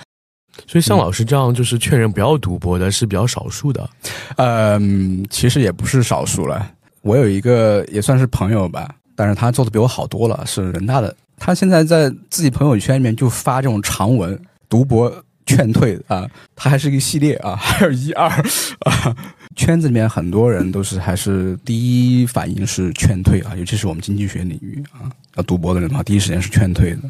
[0.68, 3.90] 所以像老师这样就是劝人不要读博的是比较少数的。
[4.36, 6.70] 嗯，其实也不是少数了。
[7.02, 11.16] 我有一个也算是朋友吧，但是他做的比我好多了，是人大的。
[11.38, 19.16] 他现在在自己朋友圈里面就发这种长文，读博劝退啊，他还是一个系列啊， 还有一二啊，
[19.56, 27.02] 圈子里面很多人都是还是第一反应是劝退啊，尤其是我们经济学领域啊，要读博的人嘛，第一时间是劝退的。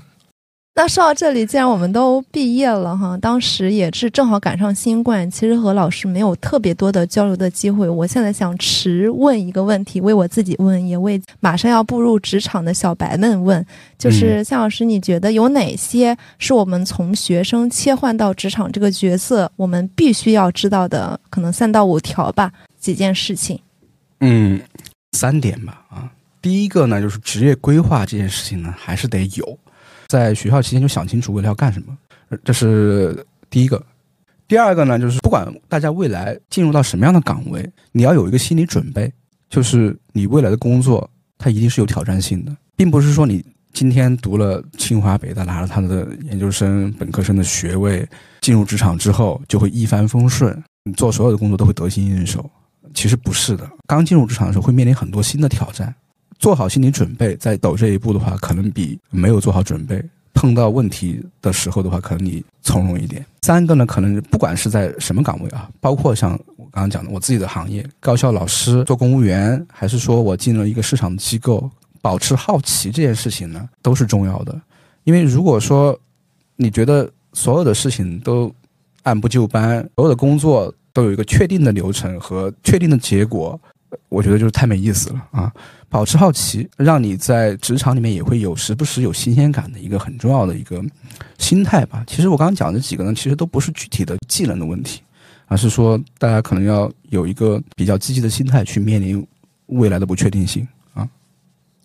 [0.75, 7.88] 那说到这里，既然我们都毕业了哈，当时也是正好赶上新冠，其实和老师没有特别多的交流的机会。
[7.88, 13.63] 我现在想迟问一个问题，为我自己问，也为马上要步入职场的小白们问，
[13.99, 23.59] 就是向老师，你觉得有哪些是我们从学生切换到职场这个角色，我们必须要知道的，可能三到五条吧，几件事情？
[24.21, 24.59] 嗯，
[25.12, 25.86] 三点吧。
[25.89, 26.09] 啊，
[26.41, 29.59] 第一个呢，就是职业规划这件事情呢，还是得有。
[30.13, 31.97] 在学校期间就想清楚未来要干什么，
[32.43, 33.84] 这是第一个。
[34.47, 39.12] 第二个呢，就是不管大家未来进入到什么样的岗位，你要有一个心理准备，
[39.49, 48.08] 就是你未来的工作它一定是有挑战性的，并不是说你今天读了清华北大拿了他的研究生、本科生的学位，
[48.41, 52.47] 进入职场之后就会一帆风顺，你做所有的工作都会得心应手。
[52.93, 55.91] 其实不是的，刚进入职场的时候会面临很多新的挑战。
[56.39, 63.26] 做好心理准备，再走这一步的话，可能比没有做好准备碰到问题的时候的话，可能你从容一点。
[63.43, 71.69] 三个呢，可能不管是在什么岗位啊，包括像我刚刚讲的我自己的行业，高校老师做公务员，还是说我进了一个市场机构，
[72.02, 74.60] 保持好奇这件事情呢，都是重要的。
[75.04, 75.98] 因为如果说
[76.56, 78.54] 你觉得所有的事情都
[79.04, 83.60] 按部就班，所有的工作都有一个确定的流程和确定的结果。
[84.10, 85.54] 我觉得就是太没意思了啊！
[85.93, 90.84] 保持好奇，让你在职场里面也会有时不时有新鲜感的一个很重要的一个
[91.38, 92.03] 心态吧。
[92.08, 95.01] 其实我刚刚讲的几个呢，其实都不是具体的技能的问题，
[95.45, 99.23] 而是说大家可能要有一个比较积极的心态去面临
[99.67, 100.67] 未来的不确定性。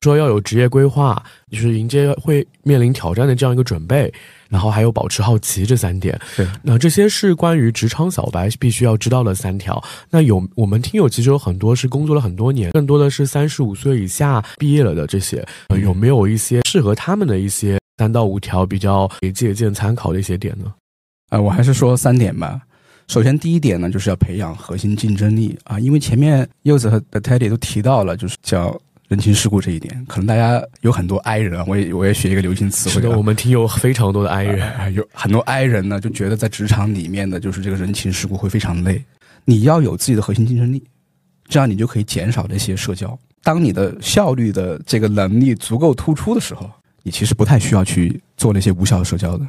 [0.00, 4.12] 说要有职业规划，就是迎接会面临挑战的这样一个准备。
[4.48, 9.84] 然后还有保持好奇这三点，对，那这些是关于职场小白必须要知道的三条。
[10.08, 20.72] 那有我们听友其实有很多是工作了很多年，更多的是三十五岁以下毕业了的这些，呃有没有一些适合他们的一些三到五条比较可以借鉴参考的一些点呢？
[21.28, 22.58] 啊，我还是说三点吧。
[23.08, 28.80] 首先第一点呢，就是要培养核心竞争力啊，因为前面柚子和 Teddy 都提到了，就是叫。
[29.08, 32.96] 人情世故这一点，可能大家有很多 I 人啊，我也我也学一个流行词汇。
[32.96, 39.02] 是的，我们听有非常多的 I 人，有很多 I 人呢，就觉得在职场里面的就是这个人情世故会非常累。
[39.46, 40.84] 你要有自己的核心竞争力，
[41.48, 43.18] 这样你就可以减少这些社交。
[43.42, 46.70] 当你的效率的这个能力足够突出的时候，
[47.02, 49.46] 你其实不太需要去做那些无效的社交的。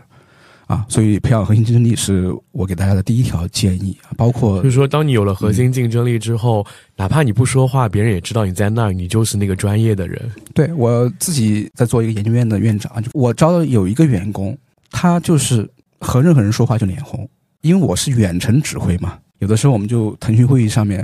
[0.70, 6.64] 啊，所以培养核心竞争力是我给大家的第一条建议啊，包括就是说，当你有了核心竞争力之后，
[6.96, 10.32] 哪怕你不说话，别人也知道你在那儿，你就是那个专业的人。
[10.54, 14.56] 对我自己在做一个研究院的院长，就我招的有一个员工，
[14.92, 15.68] 他就是
[16.00, 17.28] 和任何人说话就脸红，
[17.62, 21.00] 因为我是远程指挥嘛，有的时候我们就腾讯会议上面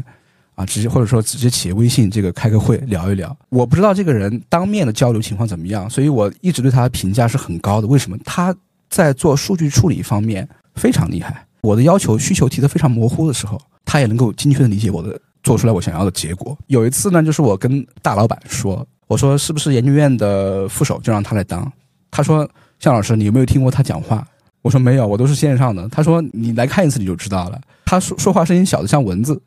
[0.54, 7.88] 啊，直接或者说直接企业微信这个开个会聊一聊，我不知道这个人当面的交流情况怎么样，所以我一直对他的评价是很高的。
[7.88, 8.56] 为什么他？
[8.90, 11.46] 在做数据处理方面非常厉害。
[11.62, 16.58] 我的要求需求提的非常模糊的时候，他也能够精确的理解我的，做出来我想要的结果。
[16.68, 21.72] 有一次呢，就是我跟大老板说，我说是不是研究院的副手就让他来当？
[22.12, 22.48] 他说
[22.80, 24.26] 向老师，你有没有听过他讲话？
[24.62, 25.88] 我说没有，我都是线上的。
[25.90, 27.60] 他说你来看一次你就知道了。
[27.86, 29.40] 他说说话声音小的像蚊子，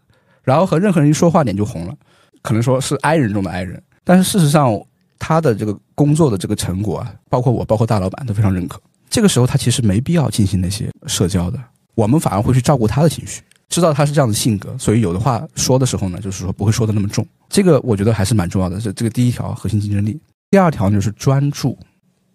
[0.43, 1.95] 然后和任何人一说话脸就红了，
[2.43, 3.83] 可能说是 I 人中的 I 人。
[4.05, 4.81] 但是事实上，
[5.19, 8.81] 他的这个工作的这个成果啊，包括我，包括大老板都非常认可。
[9.11, 11.59] 这个时候他其实没必要进行那些社交的，
[11.95, 17.27] 我们反而会去照顾他的情绪，知道他是这样的性格，所以有的话说的时候呢，就是说不会说的那么重。
[17.49, 20.21] 这个我觉得还是蛮重要的，这这个第一条核心竞争力。
[20.51, 21.79] 第二条就是专注。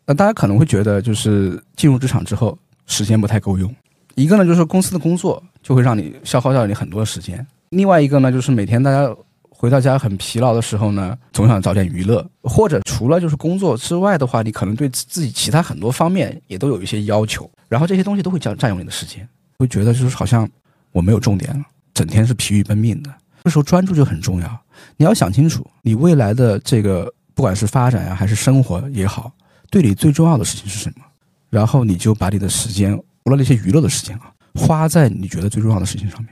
[0.06, 2.58] 那大家可能会觉得，就是进入职场之后
[2.88, 3.74] 时间不太够用。
[4.16, 7.38] 一个呢，就是公司的工作就会让你消耗掉你很多时间；
[7.70, 9.16] 另外一个呢，就是每天大家
[9.56, 19.28] 回到家很疲劳的时候呢，总想找点娱乐，或者除了就是工作之外的话，你可能对自己其他很多方面也都有一些要求，然后这些东西都会占占用你的时间，
[19.60, 20.50] 会觉得就是好像
[20.92, 23.10] 我没有重点了，整天是疲于奔命的。
[23.44, 24.62] 这时候专注就很重要，
[24.98, 29.32] 你要想清楚你未来的这个不管是发展呀还是生活也好。
[29.70, 31.06] 对你最重要的事情是什么？
[31.50, 36.30] 然后你就把你的时间，除了那些娱乐的时间啊，花在你觉得最重要的事情上面，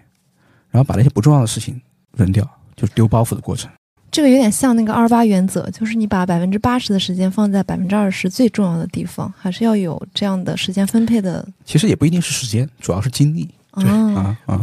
[0.70, 1.82] 然后把那些不重要的事情
[2.16, 2.48] 扔掉，
[2.82, 3.70] 就是丢包袱的过程。
[4.10, 11.48] 这个有点像那个二八原则，就是你把百分之八十的时间放在百分之二十最重要的地方，还是要有这样的时间分配的。
[11.64, 13.48] 其实也不一定是时间，主要是精力。
[13.76, 14.60] 对啊啊。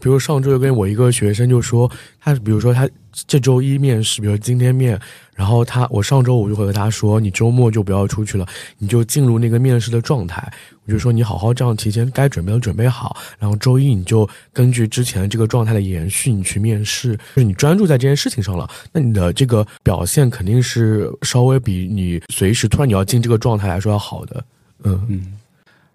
[0.00, 1.90] 比如上周就跟我一个学生就说，
[2.20, 2.88] 他比如说他
[3.26, 4.98] 这周一面试，比如今天面，
[5.34, 8.46] 然后他我上周五就会和他说，你周末就不要出去了，
[8.78, 10.52] 你就进入那个面试的状态。
[10.84, 24.44] 我就说你好好这样提前该准备的准备好，然后周一你就根据之前这个状态的延续，你去面试，就是你专注在这件事情上了，那你的这个表现肯定是稍微比你随时突然你要进这个状态来说要好的。
[24.84, 25.38] 嗯嗯，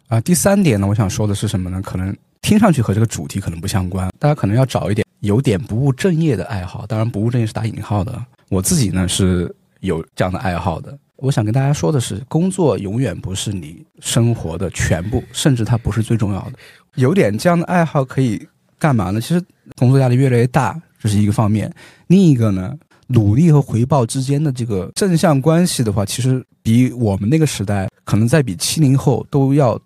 [0.09, 1.81] 啊，第三点呢，我想说的是什么呢？
[1.81, 2.13] 可能。
[2.43, 6.85] 听上去和这个主题可能不相关，大家可能要找一点有点不务正业的爱好。
[6.85, 8.23] 当然，不务正业是打引号的。
[8.49, 10.95] 我自己呢是有这样的爱好的。
[11.15, 16.53] 我想跟大家说的是，工作永远不是你生活的全部，甚至它不是最重要的。
[16.95, 18.45] 有点这样的爱好可以
[18.77, 19.21] 干嘛呢？
[19.21, 19.41] 其实
[19.77, 21.73] 工作压力越来越大，这是一个方面。
[22.07, 22.77] 另一个呢，
[23.07, 29.79] 努力和回报之间的这个正向关系的话，其实比我们那个时代，可能在比七零后都要。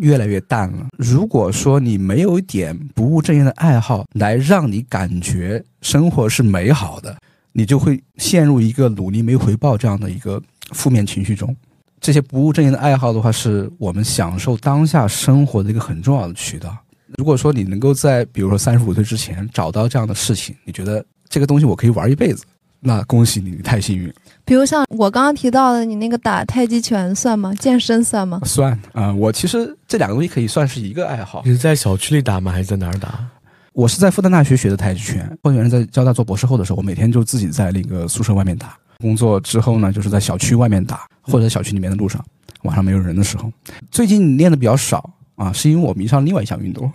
[0.00, 0.86] 越来越淡了。
[0.96, 7.16] 如果说你没有一点不务正业的爱好来让你感觉生活是美好的，
[7.52, 11.54] 你就会陷入一个努力没回报这样的一个负面情绪中。
[12.00, 16.76] 这些不务正业的爱好的话，是我们享受当下生活的一个很重要的渠道。
[17.18, 22.44] 如果说你能够在比如说三十五岁之前找到这样的事情，你觉得这个东西我可以玩一辈子。
[22.80, 24.12] 那恭喜你，你太幸运。
[24.44, 27.54] 比如像我刚刚提到的，你那个打太极拳算吗？
[27.58, 28.40] 健身算吗？
[28.44, 31.42] 算啊，我其实这两个东西可以算是一个爱好。
[31.44, 32.50] 你是在小区里打吗？
[32.50, 33.24] 还是在哪儿打？
[33.72, 35.38] 我是在复旦大学学的太极拳。
[35.42, 38.76] 后来在交大做博士后的时候，我每天就自己在那个宿舍外面打。
[39.00, 42.24] 工作之后呢，就是在小区外面打，或者小区里面的路上，
[42.64, 43.50] 晚上没有人的时候。
[43.90, 46.92] 最近练的比较少啊，是因为我迷上另外一项运动。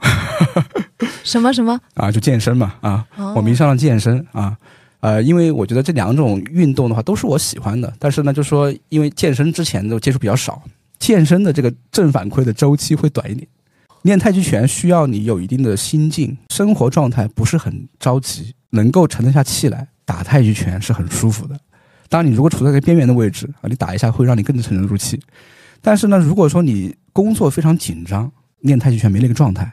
[1.23, 1.79] 什么什么？
[1.95, 4.55] 啊，就健身嘛啊，我迷上了健身啊。
[4.99, 10.61] 呃，因为我觉得这两种运动的话都是我喜欢的，但是呢，就说因为健身之前都接触比较少，
[10.99, 13.47] 健身的这个正反馈的周期会短一点。
[14.03, 21.59] 练太极拳需要你有一定的心境，生活状态不是很着急，能够沉得下气来打太极拳是很舒服的。
[22.07, 25.19] 当然，你如果处在一个边缘的位置啊，你打一下会让你更沉得住气。
[25.81, 28.31] 但是呢，如果说你工作非常紧张，
[28.61, 29.71] 练太极拳没那个状态。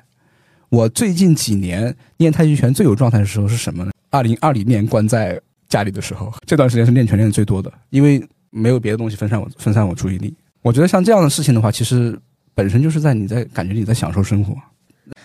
[0.68, 3.93] 我最近几年练太极拳最有状态的时候是什么呢？
[4.15, 10.33] 二零二零年关在家里的时候，这段时间是练拳练的最多的，因为没有别的东西分散我分散我注意力。
[10.62, 12.17] 我觉得像这样的事情的话，其实
[12.55, 14.55] 本身就是在你在感觉你在享受生活。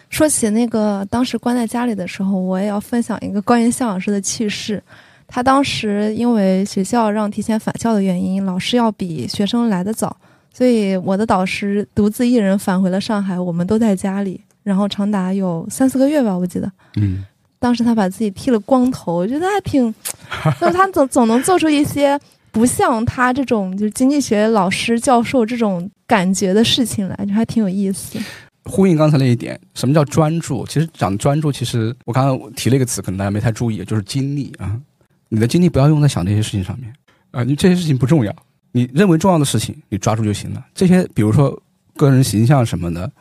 [0.10, 4.84] 说起那个当时关在家里的时候，我也要分享一个关于向老师的趣事。
[5.28, 10.18] 他当时因为学校让提前返校的原因，老师要比学生来得早，
[10.52, 16.72] 所以我的导师独自一人返回了上海，我们都在家里，然后长达有三四个月吧，我记得。
[16.96, 17.24] 嗯。
[17.60, 19.93] 当时他把自己剃了光头，我觉得还挺，
[20.60, 22.18] 就是他总总能做出一些
[22.51, 28.18] 不像他这种就是经济学老师教授这种感觉的事情来，就还挺有意思。
[28.64, 30.66] 呼应刚才那一点，什么叫专注？
[30.68, 34.80] 其实讲专注，其实我刚刚提了一个词，可能大家没太注意，就是精力啊。
[35.28, 36.93] 你的精力不要用在想这些事情上面
[37.32, 38.36] 啊，你这些事情不重要，
[38.72, 40.66] 你认为重要的事情你抓住就行了。
[40.74, 41.62] 这些比如说
[41.95, 43.12] 个人形象什么的，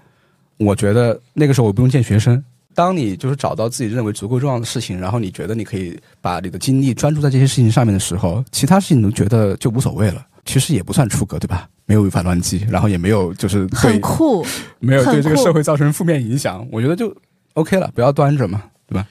[0.59, 2.43] 我觉得那个时候我不用见学生。
[2.75, 10.25] 当你就是找到自己认为足够重要的事情，然后你觉得你可以把你的精力专注在这些事情上面的时候，其他事情都觉得就无所谓了。
[10.45, 11.69] 其实也不算出格，对吧？
[11.85, 14.47] 没有违法乱纪，然后也没有就是很酷，
[14.79, 16.67] 没有对这个社会造成负面影响。
[16.73, 17.15] 我觉得就
[17.53, 19.07] OK 了，不要端着嘛，对吧？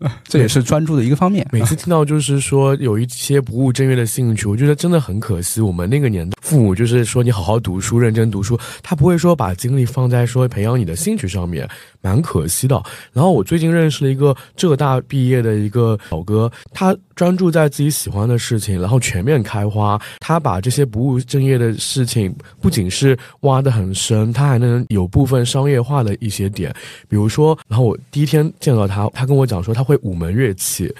[0.24, 1.46] 这也是专注的一个方面。
[1.52, 5.60] 每次 听到就是说有一些不务正业的兴趣，我觉得真的很可惜。
[5.60, 11.68] 我们那个年代，父母就是说你好好读书，认真读书，他不会说把精力放在说培养你的兴趣上面，
[12.00, 12.82] 蛮可惜的。
[13.12, 20.00] 然后我最近认识了一个浙大毕业的一个小哥，他专注在自己喜欢的事情，然后全面开花。
[20.20, 26.74] 他把这些不务正业的事情，不仅是挖得很深，他还能有部分商业化的一些点。
[27.08, 30.92] 比如说，然后我第一天见到他，他跟我讲说他会五门乐器，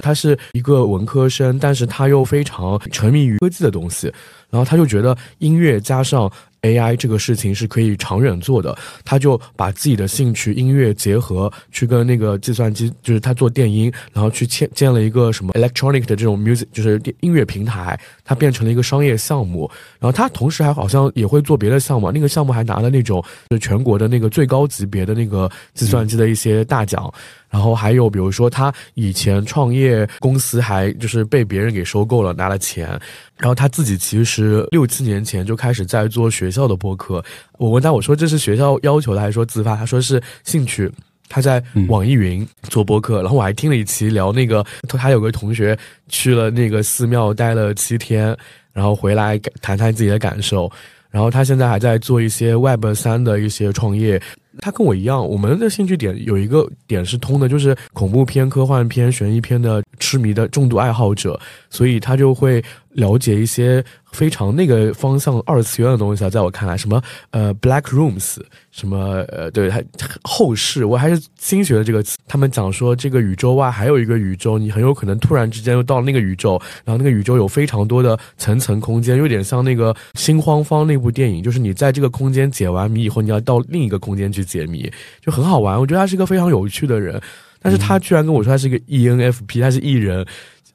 [0.00, 4.12] 他是一个文科生，但是他又非常沉迷于科技的东西，
[4.50, 6.30] 然后他就觉得音乐加上。
[6.62, 19.70] AI 这个事情是可以长远做的，他就把自己的兴趣音乐结合，去跟那个计算机，就是他做电音，然后去建建了一个什么 electronic 的这种 music，就是音乐平台，它变成了一个商业项目。
[19.98, 27.12] 然后他同时还好像也会做别的项目，那个项目还拿了那种就全国的那个最高级别的那个计算机的一些大奖。
[27.48, 32.88] 然后还有比如说他以前创业公司还就是被别人给收购了，拿了钱。
[33.36, 37.22] 然后他自己其实六七年前就开始在做学校的播客。
[37.58, 39.76] 我问他，我说这是学校要求的还是说自发？
[39.76, 40.90] 他说是兴趣。
[41.28, 48.36] 他在网易云做播客，然后我还听了一期聊那个，他有个同学去了那个寺庙待了七天，
[48.72, 50.70] 然后回来谈谈自己的感受。
[51.10, 54.20] 然后他现在还在做一些 Web 三的一些创业。
[54.60, 61.38] 他跟我一样，我们的兴趣点有一个点是通的，就是恐怖片、科幻片、悬疑片的痴迷的重度爱好者，
[61.70, 62.62] 所以他就会
[62.94, 63.84] 了解一些。
[64.12, 68.36] 非常那个方向二次元的东西啊，在我看来，什么呃，Black Rooms，
[68.70, 69.82] 什么呃，对，还
[70.22, 72.18] 后世，我还是新学的这个词。
[72.28, 85.80] 他们讲说，这个宇宙外还有一个宇宙，你很有可能突然之间又到了那个宇宙，然后那个宇宙有非常多的层层空间，有点像那个新荒方那部电影，就是你在这个空间解完谜以后，你要到另一个空间去解谜，就很好玩。
[85.80, 87.18] 我觉得他是一个非常有趣的人，
[87.62, 90.26] 但是他居然跟我说他是一个 ENFP，他是艺人。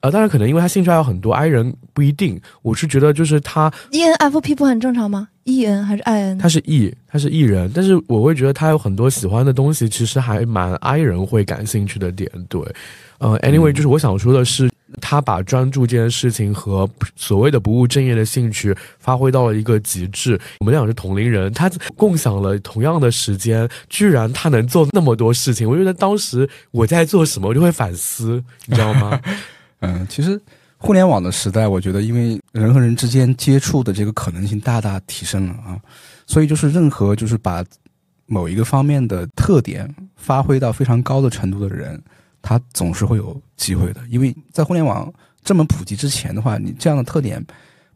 [0.07, 2.39] 啊，当然可能因为他兴趣爱好很多，I 人不一定。
[2.61, 6.39] 我是觉得就是他 ENFP 不很正常吗？EN 还是 IN？
[6.39, 12.29] 他是 E，他是 E 人，但是我会觉得他有很多喜欢的东西，其实还蛮 I 人会感兴趣的点。
[12.49, 12.61] 对，
[13.19, 14.69] 呃，Anyway，就是我想说的是，
[15.01, 20.39] 他把专注这件事情和所谓的不务正业的兴趣发挥到了一个极致。
[20.59, 25.69] 我们俩是同龄人，他共享了同样的时间，居然他能做那么多事情。
[25.69, 29.19] 我觉得当时我在做什么，我就会反思，你知道吗？
[29.81, 30.41] 嗯，其实
[30.77, 35.79] 互联网的时代，我觉得因为人和人之间接触的这个可能性大大提升了啊，
[36.25, 37.63] 所以就是任何就是把
[38.25, 42.01] 某一个方面的特点发挥到非常高的程度的人，
[42.41, 44.01] 他总是会有机会的。
[44.09, 45.11] 因为在互联网
[45.43, 47.43] 这么普及之前的话，你这样的特点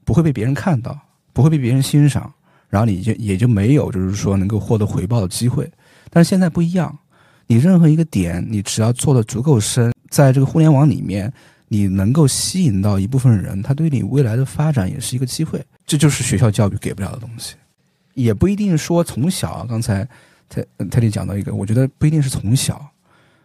[0.04, 0.98] 不会被别人看到，
[1.34, 2.32] 不会被别人欣赏，
[2.70, 5.70] 然后你就也就没有就是说能够获得回报的机会。
[6.10, 6.98] 但是现在不一样，
[7.48, 11.32] 你任何一个点，你只要做的足够深，在这个互联网里面。
[11.74, 15.63] 你能够吸引到一部分人，他对你未来的发展也是一个机会。
[15.86, 17.55] 这就是学校教育给不了的东西，
[18.13, 19.65] 也不一定说从小。
[19.69, 20.05] 刚才
[20.49, 22.86] 泰泰迪讲到一个，我觉得不一定是从小，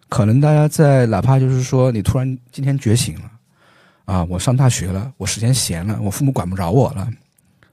[0.08, 3.30] 可能大家在哪怕就是说你突然今天觉醒了，
[4.06, 7.08] 啊，我上大学了，我时间闲了，我父母管不着我了，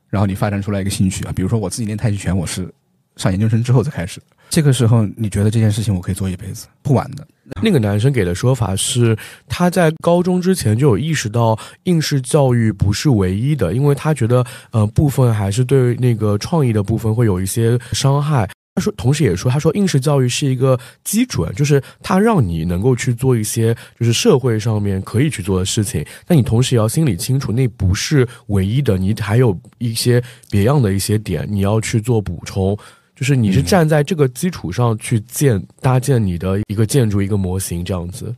[0.07, 2.71] 然后你发展出来一个兴趣啊，比如说我自己练太极拳，我是
[3.15, 4.21] 上研究生之后才开始。
[4.51, 7.27] 这个时候，你觉得这件事情我可以做一辈子，不晚的。
[7.61, 9.17] 那个男生给的说法是，
[9.47, 18.49] 他在高中之前就有意识到应试教育不是唯一的，因为他觉得，呃，部分还是对那个创意的部分会有一些伤害。
[18.75, 32.75] 他说，同时也说，他说应试教育是一个基准，就是他让你能够去做一些就是社会上面可以去做的事情，但你同时也要心里清楚，那不是唯一的，你还有一些别样的一些点，你要去做补充。
[33.15, 38.33] 就是你是站在这个基础上去建搭建你的一个建筑一个模型这样子。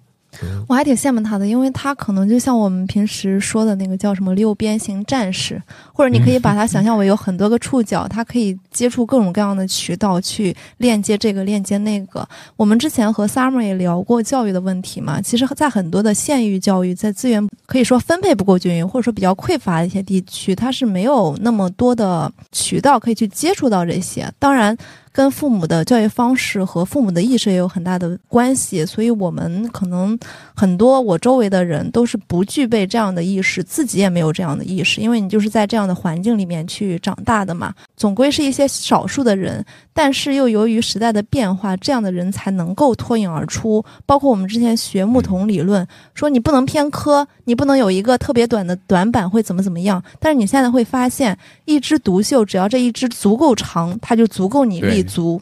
[0.67, 5.61] 我还挺羡慕他的，因为他可能就像我们平时说的那个叫什么六边形战士，
[5.93, 12.27] 或者你可以把它想象为有很多个触角，他可以接触各种各样的渠道去链接这个链接那个。
[12.55, 24.31] 我们之前和 Summer 也聊过教育的问题嘛，其实，在很多的县域教育，在资源可以说分配不够均匀，或者说比较匮乏的一些地区，它是没有那么多的渠道可以去接触到这些。
[24.39, 24.77] 当然。
[25.15, 30.19] 跟父母的教育方式和父母的意识也有很大的关系，所以我们可能
[30.53, 37.73] 很多我周围的人都是不具备这样的意识，自己也没有这样的意识，因为你就是在这样的环境里面去长大的嘛。
[37.95, 39.63] 总归是一些少数的人，
[39.93, 43.81] 但是又由于时代的变化，这样的人才能够脱颖而出。
[44.05, 50.03] 包括我们之前学木桶理论，说你不能偏科，你不能有一个特别短的短板会怎么怎么样。
[50.19, 55.04] 但是你现在会发现，一枝独秀，只要这一枝足够长，它就足够你立。
[55.05, 55.41] 足，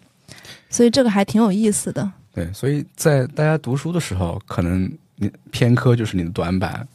[0.70, 2.11] 所以这个还挺有意思的。
[2.34, 6.88] 对，所以在大家读书的时候，可能你偏科就是你的短板。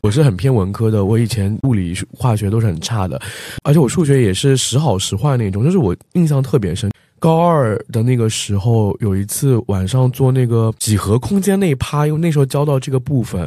[0.00, 3.20] 我是很偏文科的，我以前物理、化学都是很差的，
[3.62, 6.90] 而且我数学也是时好时坏那种，就是我印象特别深。
[7.22, 13.40] 高二的那个时候，有一次晚上做那个几何空间那一趴，因为那时候教到这个部分，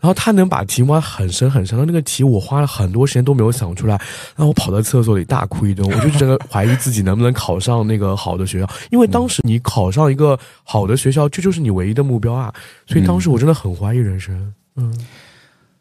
[0.00, 3.94] 然后他能把题挖很深很深的那个题，我花了很多时间都没有想出来，
[4.34, 12.52] 然后我跑到厕所里大哭一顿，我就真的怀疑自己能不能考上那个好的学校，因为当时你考上一个好的学校，这就是你唯一的目标啊，
[12.88, 14.52] 所以当时我真的很怀疑人生。
[14.74, 14.92] 嗯，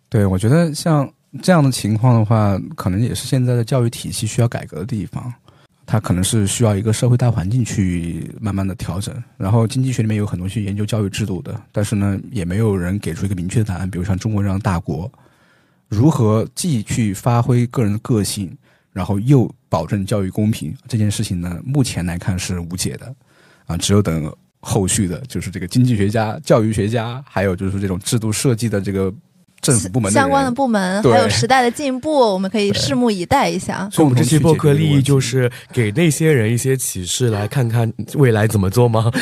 [0.08, 5.34] 对，我觉得像这样的情况的话，可能也是现在的教育体系需要改革的地方。
[5.92, 13.90] 它可能是需要一个社会大环境去慢慢的调整，然后经济学里面有很多去研究教育制度的，但是呢，也没有人给出一个明确的答案。
[13.90, 15.12] 比如像中国这样的大国，
[15.88, 18.56] 如何既去发挥个人的个性，
[18.94, 21.60] 然后又保证教育公平这件事情呢？
[21.66, 23.16] 目前来看是无解的，
[23.66, 29.12] 啊，只有等后续的，就是这个经济学家、教育学家，还有就是这种制度设计的这个。
[29.62, 33.90] 政府部门相关的部门，还有时代的进步，我们可以拭目以待一下。
[33.92, 39.12] 所以，我们这期播客利益就是给那些人一些启示，来看看未来怎么做吗？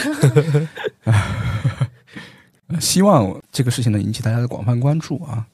[2.80, 5.46] 希望这个事情能引起大家的广泛关注啊！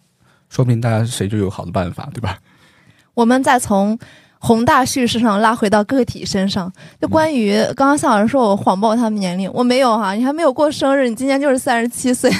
[0.49, 2.37] 说不定大家谁就有好的办法，对吧？
[3.13, 3.97] 我们再从
[4.39, 12.31] 宏大叙事上拉回到个体身上，就关于刚刚向老师说我谎报他们年龄，我没有哈，你还没有过生日，你今年就是三十七岁，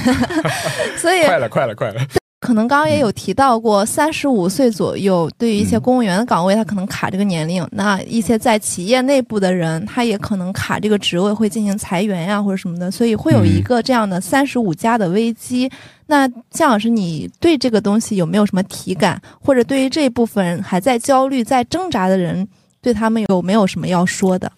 [0.97, 2.01] 所以快了，快了，快了。
[2.43, 7.65] 可能刚刚也有提到过，三十五岁左右，对于一些公务员的岗位，他可能卡这个年龄。
[7.71, 15.71] 那一些在企业内部的人，他也可能卡这个职位，会进行裁员呀，或者什么的，所以会有一个这样的三十五加的危机。
[16.07, 19.21] 那向老师，你对这个东西有没有什么体感？
[19.39, 22.45] 或者对于这一部分还在焦虑、在挣扎的人，
[22.81, 24.51] 对他们有没有什么要说的？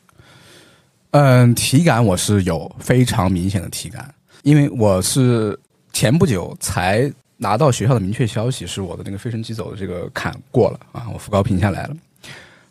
[1.12, 4.12] 嗯，体感我是有非常明显的体感，
[4.42, 5.56] 因为我是
[5.94, 7.14] 前不久才。
[7.38, 11.96] 拿到学校的明确消息，是我的那个飞升即走的这个坎过了啊，我副高评下来了。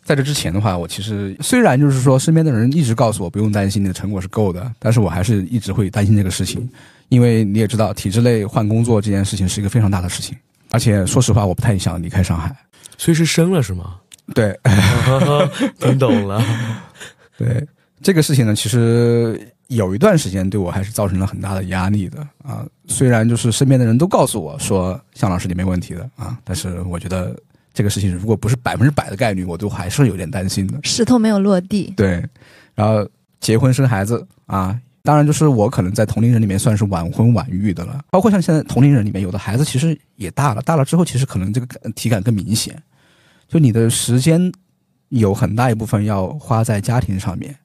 [0.03, 6.69] 在这之前的话，我其实虽然就是说身边的人一直告诉我不用担心，你的成果是够的，但是我还是一直会担心这个事情，
[7.09, 10.37] 因为你也知道，体制内换工作这件事情是一个非常大的事情，
[10.71, 12.55] 而且说实话，我不太想离开上海。
[12.97, 13.95] 所以是升了是吗？
[14.33, 14.57] 对，
[15.79, 16.43] 听懂了。
[17.37, 17.67] 对
[18.01, 19.39] 这个事情呢，其实。
[19.67, 27.35] 有一段时间对我还是造成了很大的压力的啊，虽然就是身边的人都告诉我说向老师你没问题的啊，但是我觉得
[27.73, 30.77] 这个事情如果不是百分之百的概率，我都还是有点担心的。
[30.83, 31.93] 石头没有落地。
[31.97, 32.23] 对，
[32.75, 33.07] 然后
[33.39, 42.81] 结婚生孩子啊，当然就是我可能在同龄人里面算是晚婚晚育的了，包括像现在同龄人里面有的孩子其实也大了，大了之后其实可能这个体感更明显，
[43.47, 44.51] 就你的时间
[45.09, 47.55] 有很大一部分要花在家庭上面。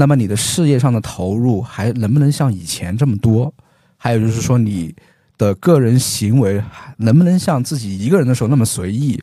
[0.00, 3.52] 那么你的事业上的投入还能不能像以前这么多？
[3.96, 4.94] 还有就是说你
[5.36, 6.62] 的个人行为
[6.98, 9.20] 能不能像自己一个人的时候那么随意？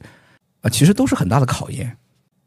[0.60, 1.96] 啊，其实都是很大的考验。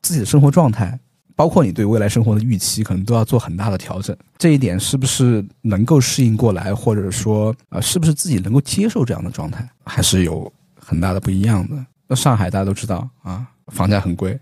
[0.02, 1.00] 自己的生活状态，
[1.34, 4.14] 包括你对未来生活的预期，可能都要做很大的调整。
[4.36, 11.82] 这一点是不是能够适应过来，或者说啊，是不是自己能够接受这样的状态，还是有很大的不一样的。
[12.06, 14.38] 那上海大家都知道啊，房价很贵，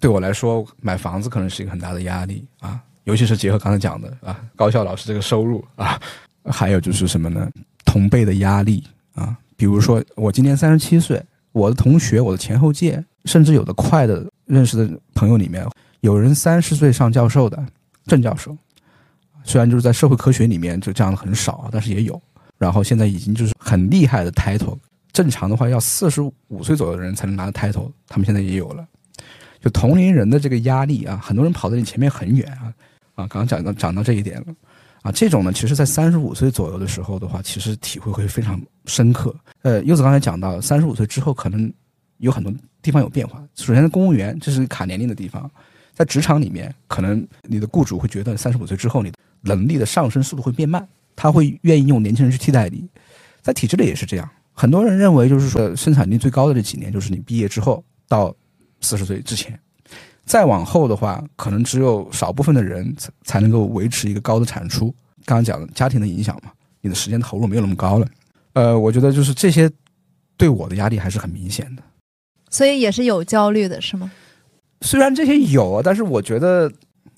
[0.00, 2.80] 对我来说买房子可能是一个很大的压力啊。
[3.06, 5.98] 尤其是结合刚才讲的啊，高校老师这个收入啊，
[6.44, 7.48] 还有就是什么呢？
[7.84, 8.82] 同辈的压力
[9.14, 15.64] 啊，比如说我今年三十七岁，我的同学，我的前后届，甚至有的快的认识的朋友里面，
[16.00, 17.64] 有人三十岁上教授的
[18.06, 18.56] 正教授，
[19.44, 22.20] 虽然就是在社会科学里面就这样的很少，但是也有。
[22.58, 24.76] 然后现在已经就是很厉害的 title，
[25.12, 28.84] 正常的话要四十五岁左右的人才能拿 title，他们现在也有了。
[29.60, 32.74] 就同龄人的这个压力啊，很多人跑在你前面很远啊。
[33.16, 34.54] 啊，刚刚讲到讲到这一点了，
[35.02, 39.34] 啊，这种呢，其实，在三十五岁左右的时候的话，其实体会会非常深刻。
[39.62, 41.72] 呃，柚子刚才讲到，三十五岁之后可能
[42.18, 42.52] 有很多
[42.82, 43.42] 地方有变化。
[43.54, 45.50] 首先，公务员这是卡年龄的地方，
[45.94, 49.10] 在职场里面，可能你的雇主会觉得三十五岁之后，你
[49.40, 50.86] 能力的上升速度会变慢，
[51.16, 52.86] 他会愿意用年轻人去替代你。
[53.40, 58.34] 在体制内也是这样，很多人认为就是说，生产力最高的这几年，就是你毕业之后到
[58.82, 59.58] 四十岁之前。
[60.26, 64.94] 再往后的话，可能只有少部分的人才才能够维持一个高的产出。
[65.24, 66.50] 刚刚讲的家庭的影响嘛，
[66.80, 68.06] 你的时间投入没有那么高了。
[68.54, 69.70] 呃，我觉得就是这些
[70.36, 71.82] 对我的压力还是很明显的。
[72.50, 74.10] 所以也是有焦虑的，是吗？
[74.80, 76.70] 虽然这些有，但是我觉得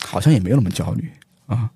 [0.02, 1.10] 好像也没有那么焦虑
[1.46, 1.70] 啊。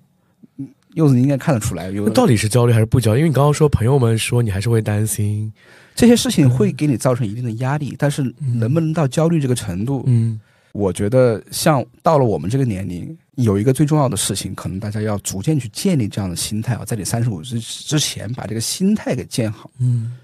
[0.93, 3.19] 柚子，你应该看得出来，有到底是焦虑还是不焦虑？
[3.21, 5.51] 因为你刚刚说朋友们说你还是会担心
[5.95, 8.21] 这些事情会给你造成一定的压力，但是
[8.59, 10.03] 能不能到焦虑这个程度？
[10.05, 10.39] 嗯。
[10.73, 19.69] 我觉得像到了我们这个年龄，有一个最重要的事情，可能大家要逐渐去建立这样的心态啊，在你三十五之之前，把这个心态给建好。
[19.79, 20.17] 嗯，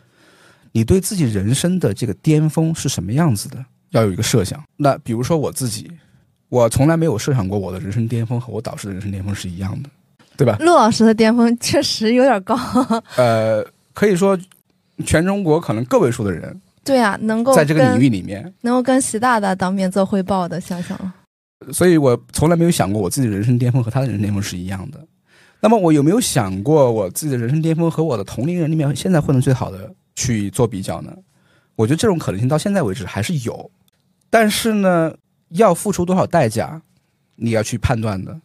[0.72, 4.64] 你对自己人生的这个巅峰是什么样子的，要有一个设想。
[4.76, 5.90] 那比如说我自己，
[6.50, 9.90] 我从来没有设想过我的人生巅峰和我导师的人生巅峰是一样的，
[10.36, 10.58] 对吧？
[10.60, 12.58] 陆老师的巅峰确实有点高。
[13.18, 14.36] 呃，可以说，
[15.06, 20.98] 全中国可能个位数的人，对啊，能够在这个领域里面，能够跟习大大当面做汇报的，想想。
[21.72, 25.06] 所以我从来没有想过我自己的人生巅峰和他的人生巅峰是一样的。
[25.60, 31.14] 那么我有没有想过我自己的人生巅峰和我的同龄人里面现在混的最好的去做比较呢？
[31.76, 33.70] 我觉得这种可能性到现在为止还是有，
[34.30, 35.14] 但是呢，
[35.50, 36.82] 要付出多少代价，
[37.36, 38.40] 你要去判断的。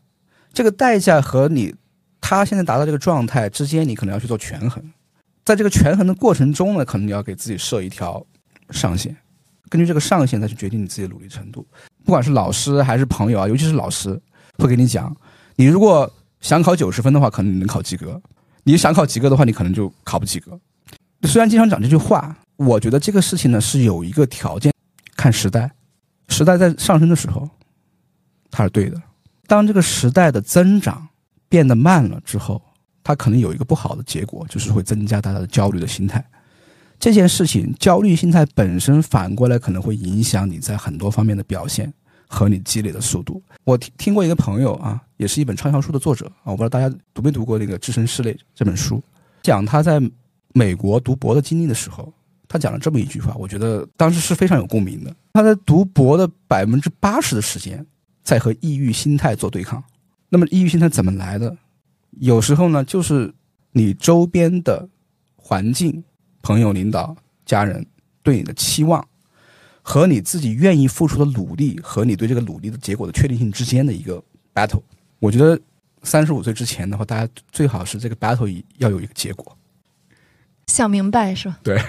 [0.52, 1.74] 这个代价和你
[2.20, 4.82] 他现在达到这个状态之间，你可能要去做权衡。
[5.44, 8.24] 在这个权衡的过程中呢，可能你要给自己设一条
[8.70, 9.14] 上限，
[9.68, 11.66] 根据这个上限再去决定你自己的努力程度。
[12.04, 14.20] 不管是老师还是朋友啊，尤其是老师，
[14.58, 15.14] 会给你讲，
[15.56, 18.18] 你如果想考九十分的话，可能你能考及格；
[18.62, 20.58] 你想考及格的话，你可能就考不及格。
[21.24, 24.72] 虽然经常讲这句话，我觉得这个事情呢是有一个条件，
[25.16, 25.70] 看时代，
[26.28, 27.48] 时代在上升的时候，
[28.50, 28.96] 它是对的；
[29.46, 31.08] 当这个时代的增长
[31.48, 32.62] 变得慢了之后，
[33.04, 36.24] 它可能有一个不好的结果，就是会增加大家的焦虑的心态。
[36.98, 41.92] 这件事情，焦虑心态本身反过来可能会影响你在很多方面的表现
[42.26, 43.42] 和你积累的速度。
[43.64, 49.02] 我听听过一个朋友啊，也是一本畅销书的作者啊，我不知道大家读没读过那个《置身事内》这本书，
[49.42, 50.00] 讲他在
[50.54, 52.10] 美国读博的经历的时候，
[52.48, 55.14] 他讲了这么一句话，我觉得当时是非常有共鸣的。
[55.34, 57.84] 他在读博的百分之八十的时间
[58.22, 59.82] 在和抑郁心态做对抗。
[60.30, 61.54] 那么抑郁心态怎么来的？
[62.20, 63.32] 有时候呢，就是
[63.72, 64.88] 你周边的
[65.36, 66.02] 环境。
[66.46, 67.86] 朋友、领导、家人
[68.22, 69.02] 对你的期望，
[69.80, 74.82] 和你自己愿意付出的努力，和你对这个努力的结果的确定性之间的一个 battle。
[75.20, 75.58] 我觉得
[76.02, 79.56] 三十五岁之前的话，大家最好是这个 battle 要有一个结果。
[80.66, 81.58] 想明白是吧？
[81.62, 81.82] 对。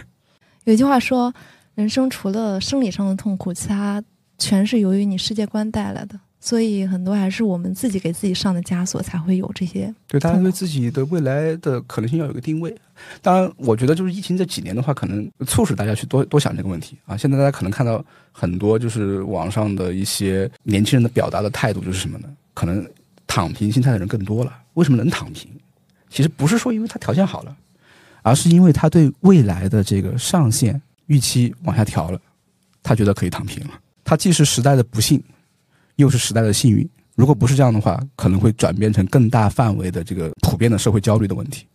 [0.63, 1.34] 有一句话说，
[1.73, 4.01] 人生除了生理上的痛苦，其他
[4.38, 6.17] 全是由于你世界观带来的。
[6.46, 9.91] 所以很多还是我们自己给自己上的枷锁，才会有这些。
[10.08, 12.72] 对，大家对自己的未来的可能性要有个定位。
[13.20, 17.18] 当然，我觉得就是疫情这几年的话，可能促使大家去多多想这个问题啊。
[17.18, 22.30] 现在大家可能看到很多就是网上的一些年轻人的表达的态度，就是什么呢？
[22.54, 22.88] 可能
[23.26, 24.56] 躺平心态的人更多了。
[24.76, 25.50] 为什么能躺平？
[26.12, 27.58] 其实不是说因为他条件好了，
[28.22, 32.22] 而是因为他对未来的这个上限预期往下调了，
[32.84, 33.74] 他觉得可以躺平了。
[34.04, 35.20] 他既是时代的不幸。
[35.98, 41.66] 又是时代的幸运，如果不是这样的话，可能会转变成更大范围的这个普遍的社会焦虑的问题。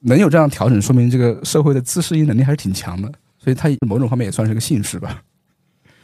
[0.00, 5.22] 能有这样调整，说明这个社会的自适应能力还是挺强的，所以它某种方面也算是个幸事吧。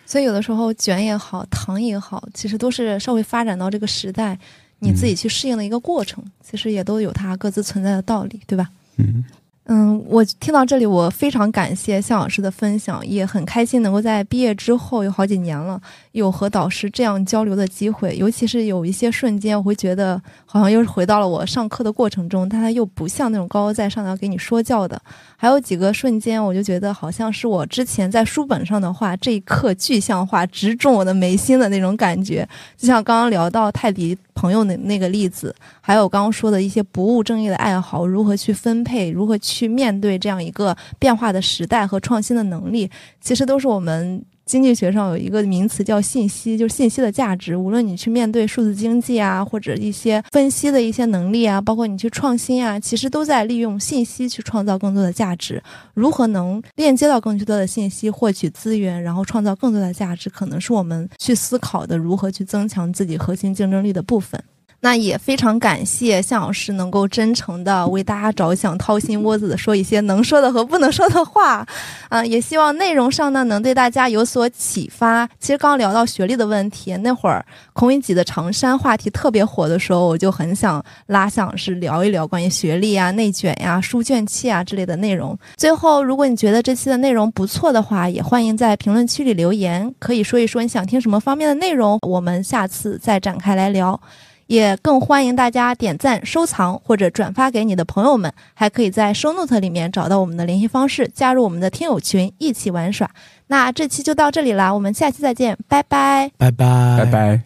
[0.04, 4.38] 所以有的时候卷也好，躺也好，其实都是社会发展到这个时代，
[4.78, 8.70] 你自己去适应的一个过程，其实也都有它各自存在的道理，对吧？
[8.96, 9.24] 嗯。
[9.68, 15.80] 嗯，我听到这里，我非常感谢向老师的分享，也很开心能够在毕业之后有好几年了，
[16.12, 18.16] 有和导师这样交流的机会。
[18.16, 25.02] 尤其是有一些瞬间，我会觉得好像又是回到了我上课的过程中，但他又不像那种高高在上的要给你说教的。
[25.36, 32.48] 还有几个瞬间，我就觉得好像是我之前在书本上的话，这一刻具象化，直中我的眉心的那种感觉。
[32.76, 34.16] 就像刚刚聊到泰迪。
[34.36, 42.88] 朋友那那个例子，还有刚刚说的一些不务正业的爱好，如何去分配，如何去面对这样一个变化的时代和创新的能力，
[43.20, 44.24] 其实都是我们。
[44.46, 47.56] 经济学上有一个名词叫信息，就是信息的价值。
[47.56, 55.60] 无论你去面对数字经济啊，或者一些分析的一些能力啊，包括你去创新啊，其实都在利用信息去创造更多的价值。
[55.94, 64.40] 如何能链接到更多的信息，获取资源，然后创造更多的价值，可能是我们去思考的如何去增强自己核心竞争力的部分。
[64.86, 71.66] 那也非常感谢向老师能够真诚的为大家着想，掏心窝子的说一些能说的和不能说的话，
[72.08, 75.28] 啊，也希望内容上呢能对大家有所启发。
[75.40, 85.36] 其实刚聊到学历的问题，那会儿孔乙己的长衫话题特别火的时候，我就很想拉向老师聊一聊关于学历啊、内卷呀、书卷气啊之类的内容。
[85.56, 94.00] 最后，如果你觉得这期的内容不错的话，也欢迎在评论区里留言，可以说一说你想听什么方面的内容，我们下次再展开来聊。
[94.46, 103.10] 也更欢迎大家点赞、收藏或者转发给你的朋友们，还可以在 Show Note 里面找到我们的联系方式，加入我们的听友群，一起玩耍。
[103.48, 107.40] 那这期就到这里啦，我们下期再见，拜拜，拜拜，拜拜。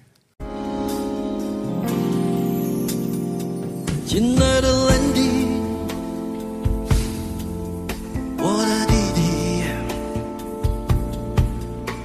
[4.06, 5.20] 亲爱的兰迪，
[8.38, 9.62] 我的弟弟，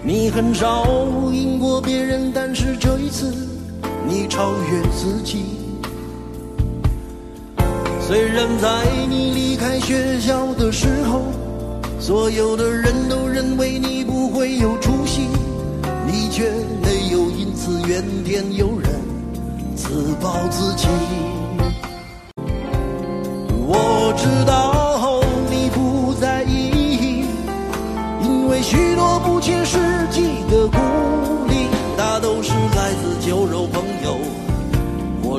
[0.04, 0.86] 你很少
[1.34, 3.55] 赢过别人，但是这一次。
[4.08, 5.44] 你超越自己。
[8.08, 11.22] 虽然在你离开学校的时候，
[12.00, 15.28] 所有的人都认为你不会有出息，
[16.06, 16.50] 你却
[16.84, 18.90] 没有因此怨天尤人，
[19.76, 20.88] 自暴自弃。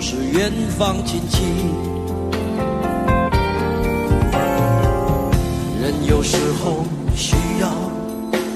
[0.09, 1.43] 是远方亲戚。
[5.83, 6.85] 人有时候
[7.17, 7.69] 需要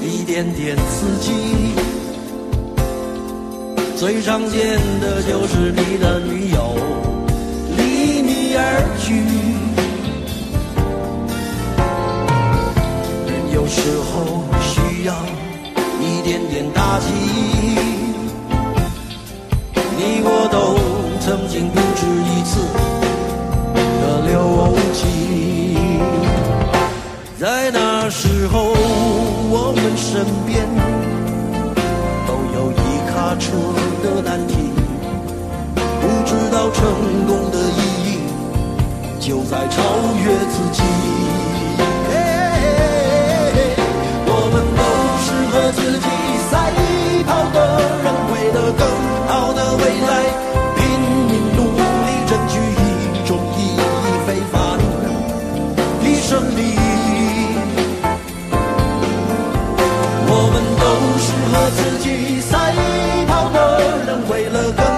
[0.00, 1.32] 一点点刺激，
[3.96, 6.76] 最常见的就是你的女友
[7.76, 9.12] 离你而去。
[13.26, 15.12] 人有时候需要
[16.00, 17.06] 一点点打击，
[19.98, 22.60] 你我都曾经不止一次
[24.00, 25.78] 的流涕。
[27.38, 28.74] 在那时候，
[29.50, 30.66] 我们身边
[32.26, 32.74] 都有一
[33.10, 33.52] 卡车
[34.02, 34.72] 的难题，
[36.00, 36.78] 不知道成
[37.26, 38.08] 功的意义
[39.20, 39.82] 就在超
[40.24, 40.82] 越自己。
[44.26, 44.82] 我们都
[45.22, 46.06] 是和自己
[46.50, 46.52] 赛
[47.24, 47.56] 跑的
[48.02, 48.82] 人，为了更
[64.52, 64.89] look up.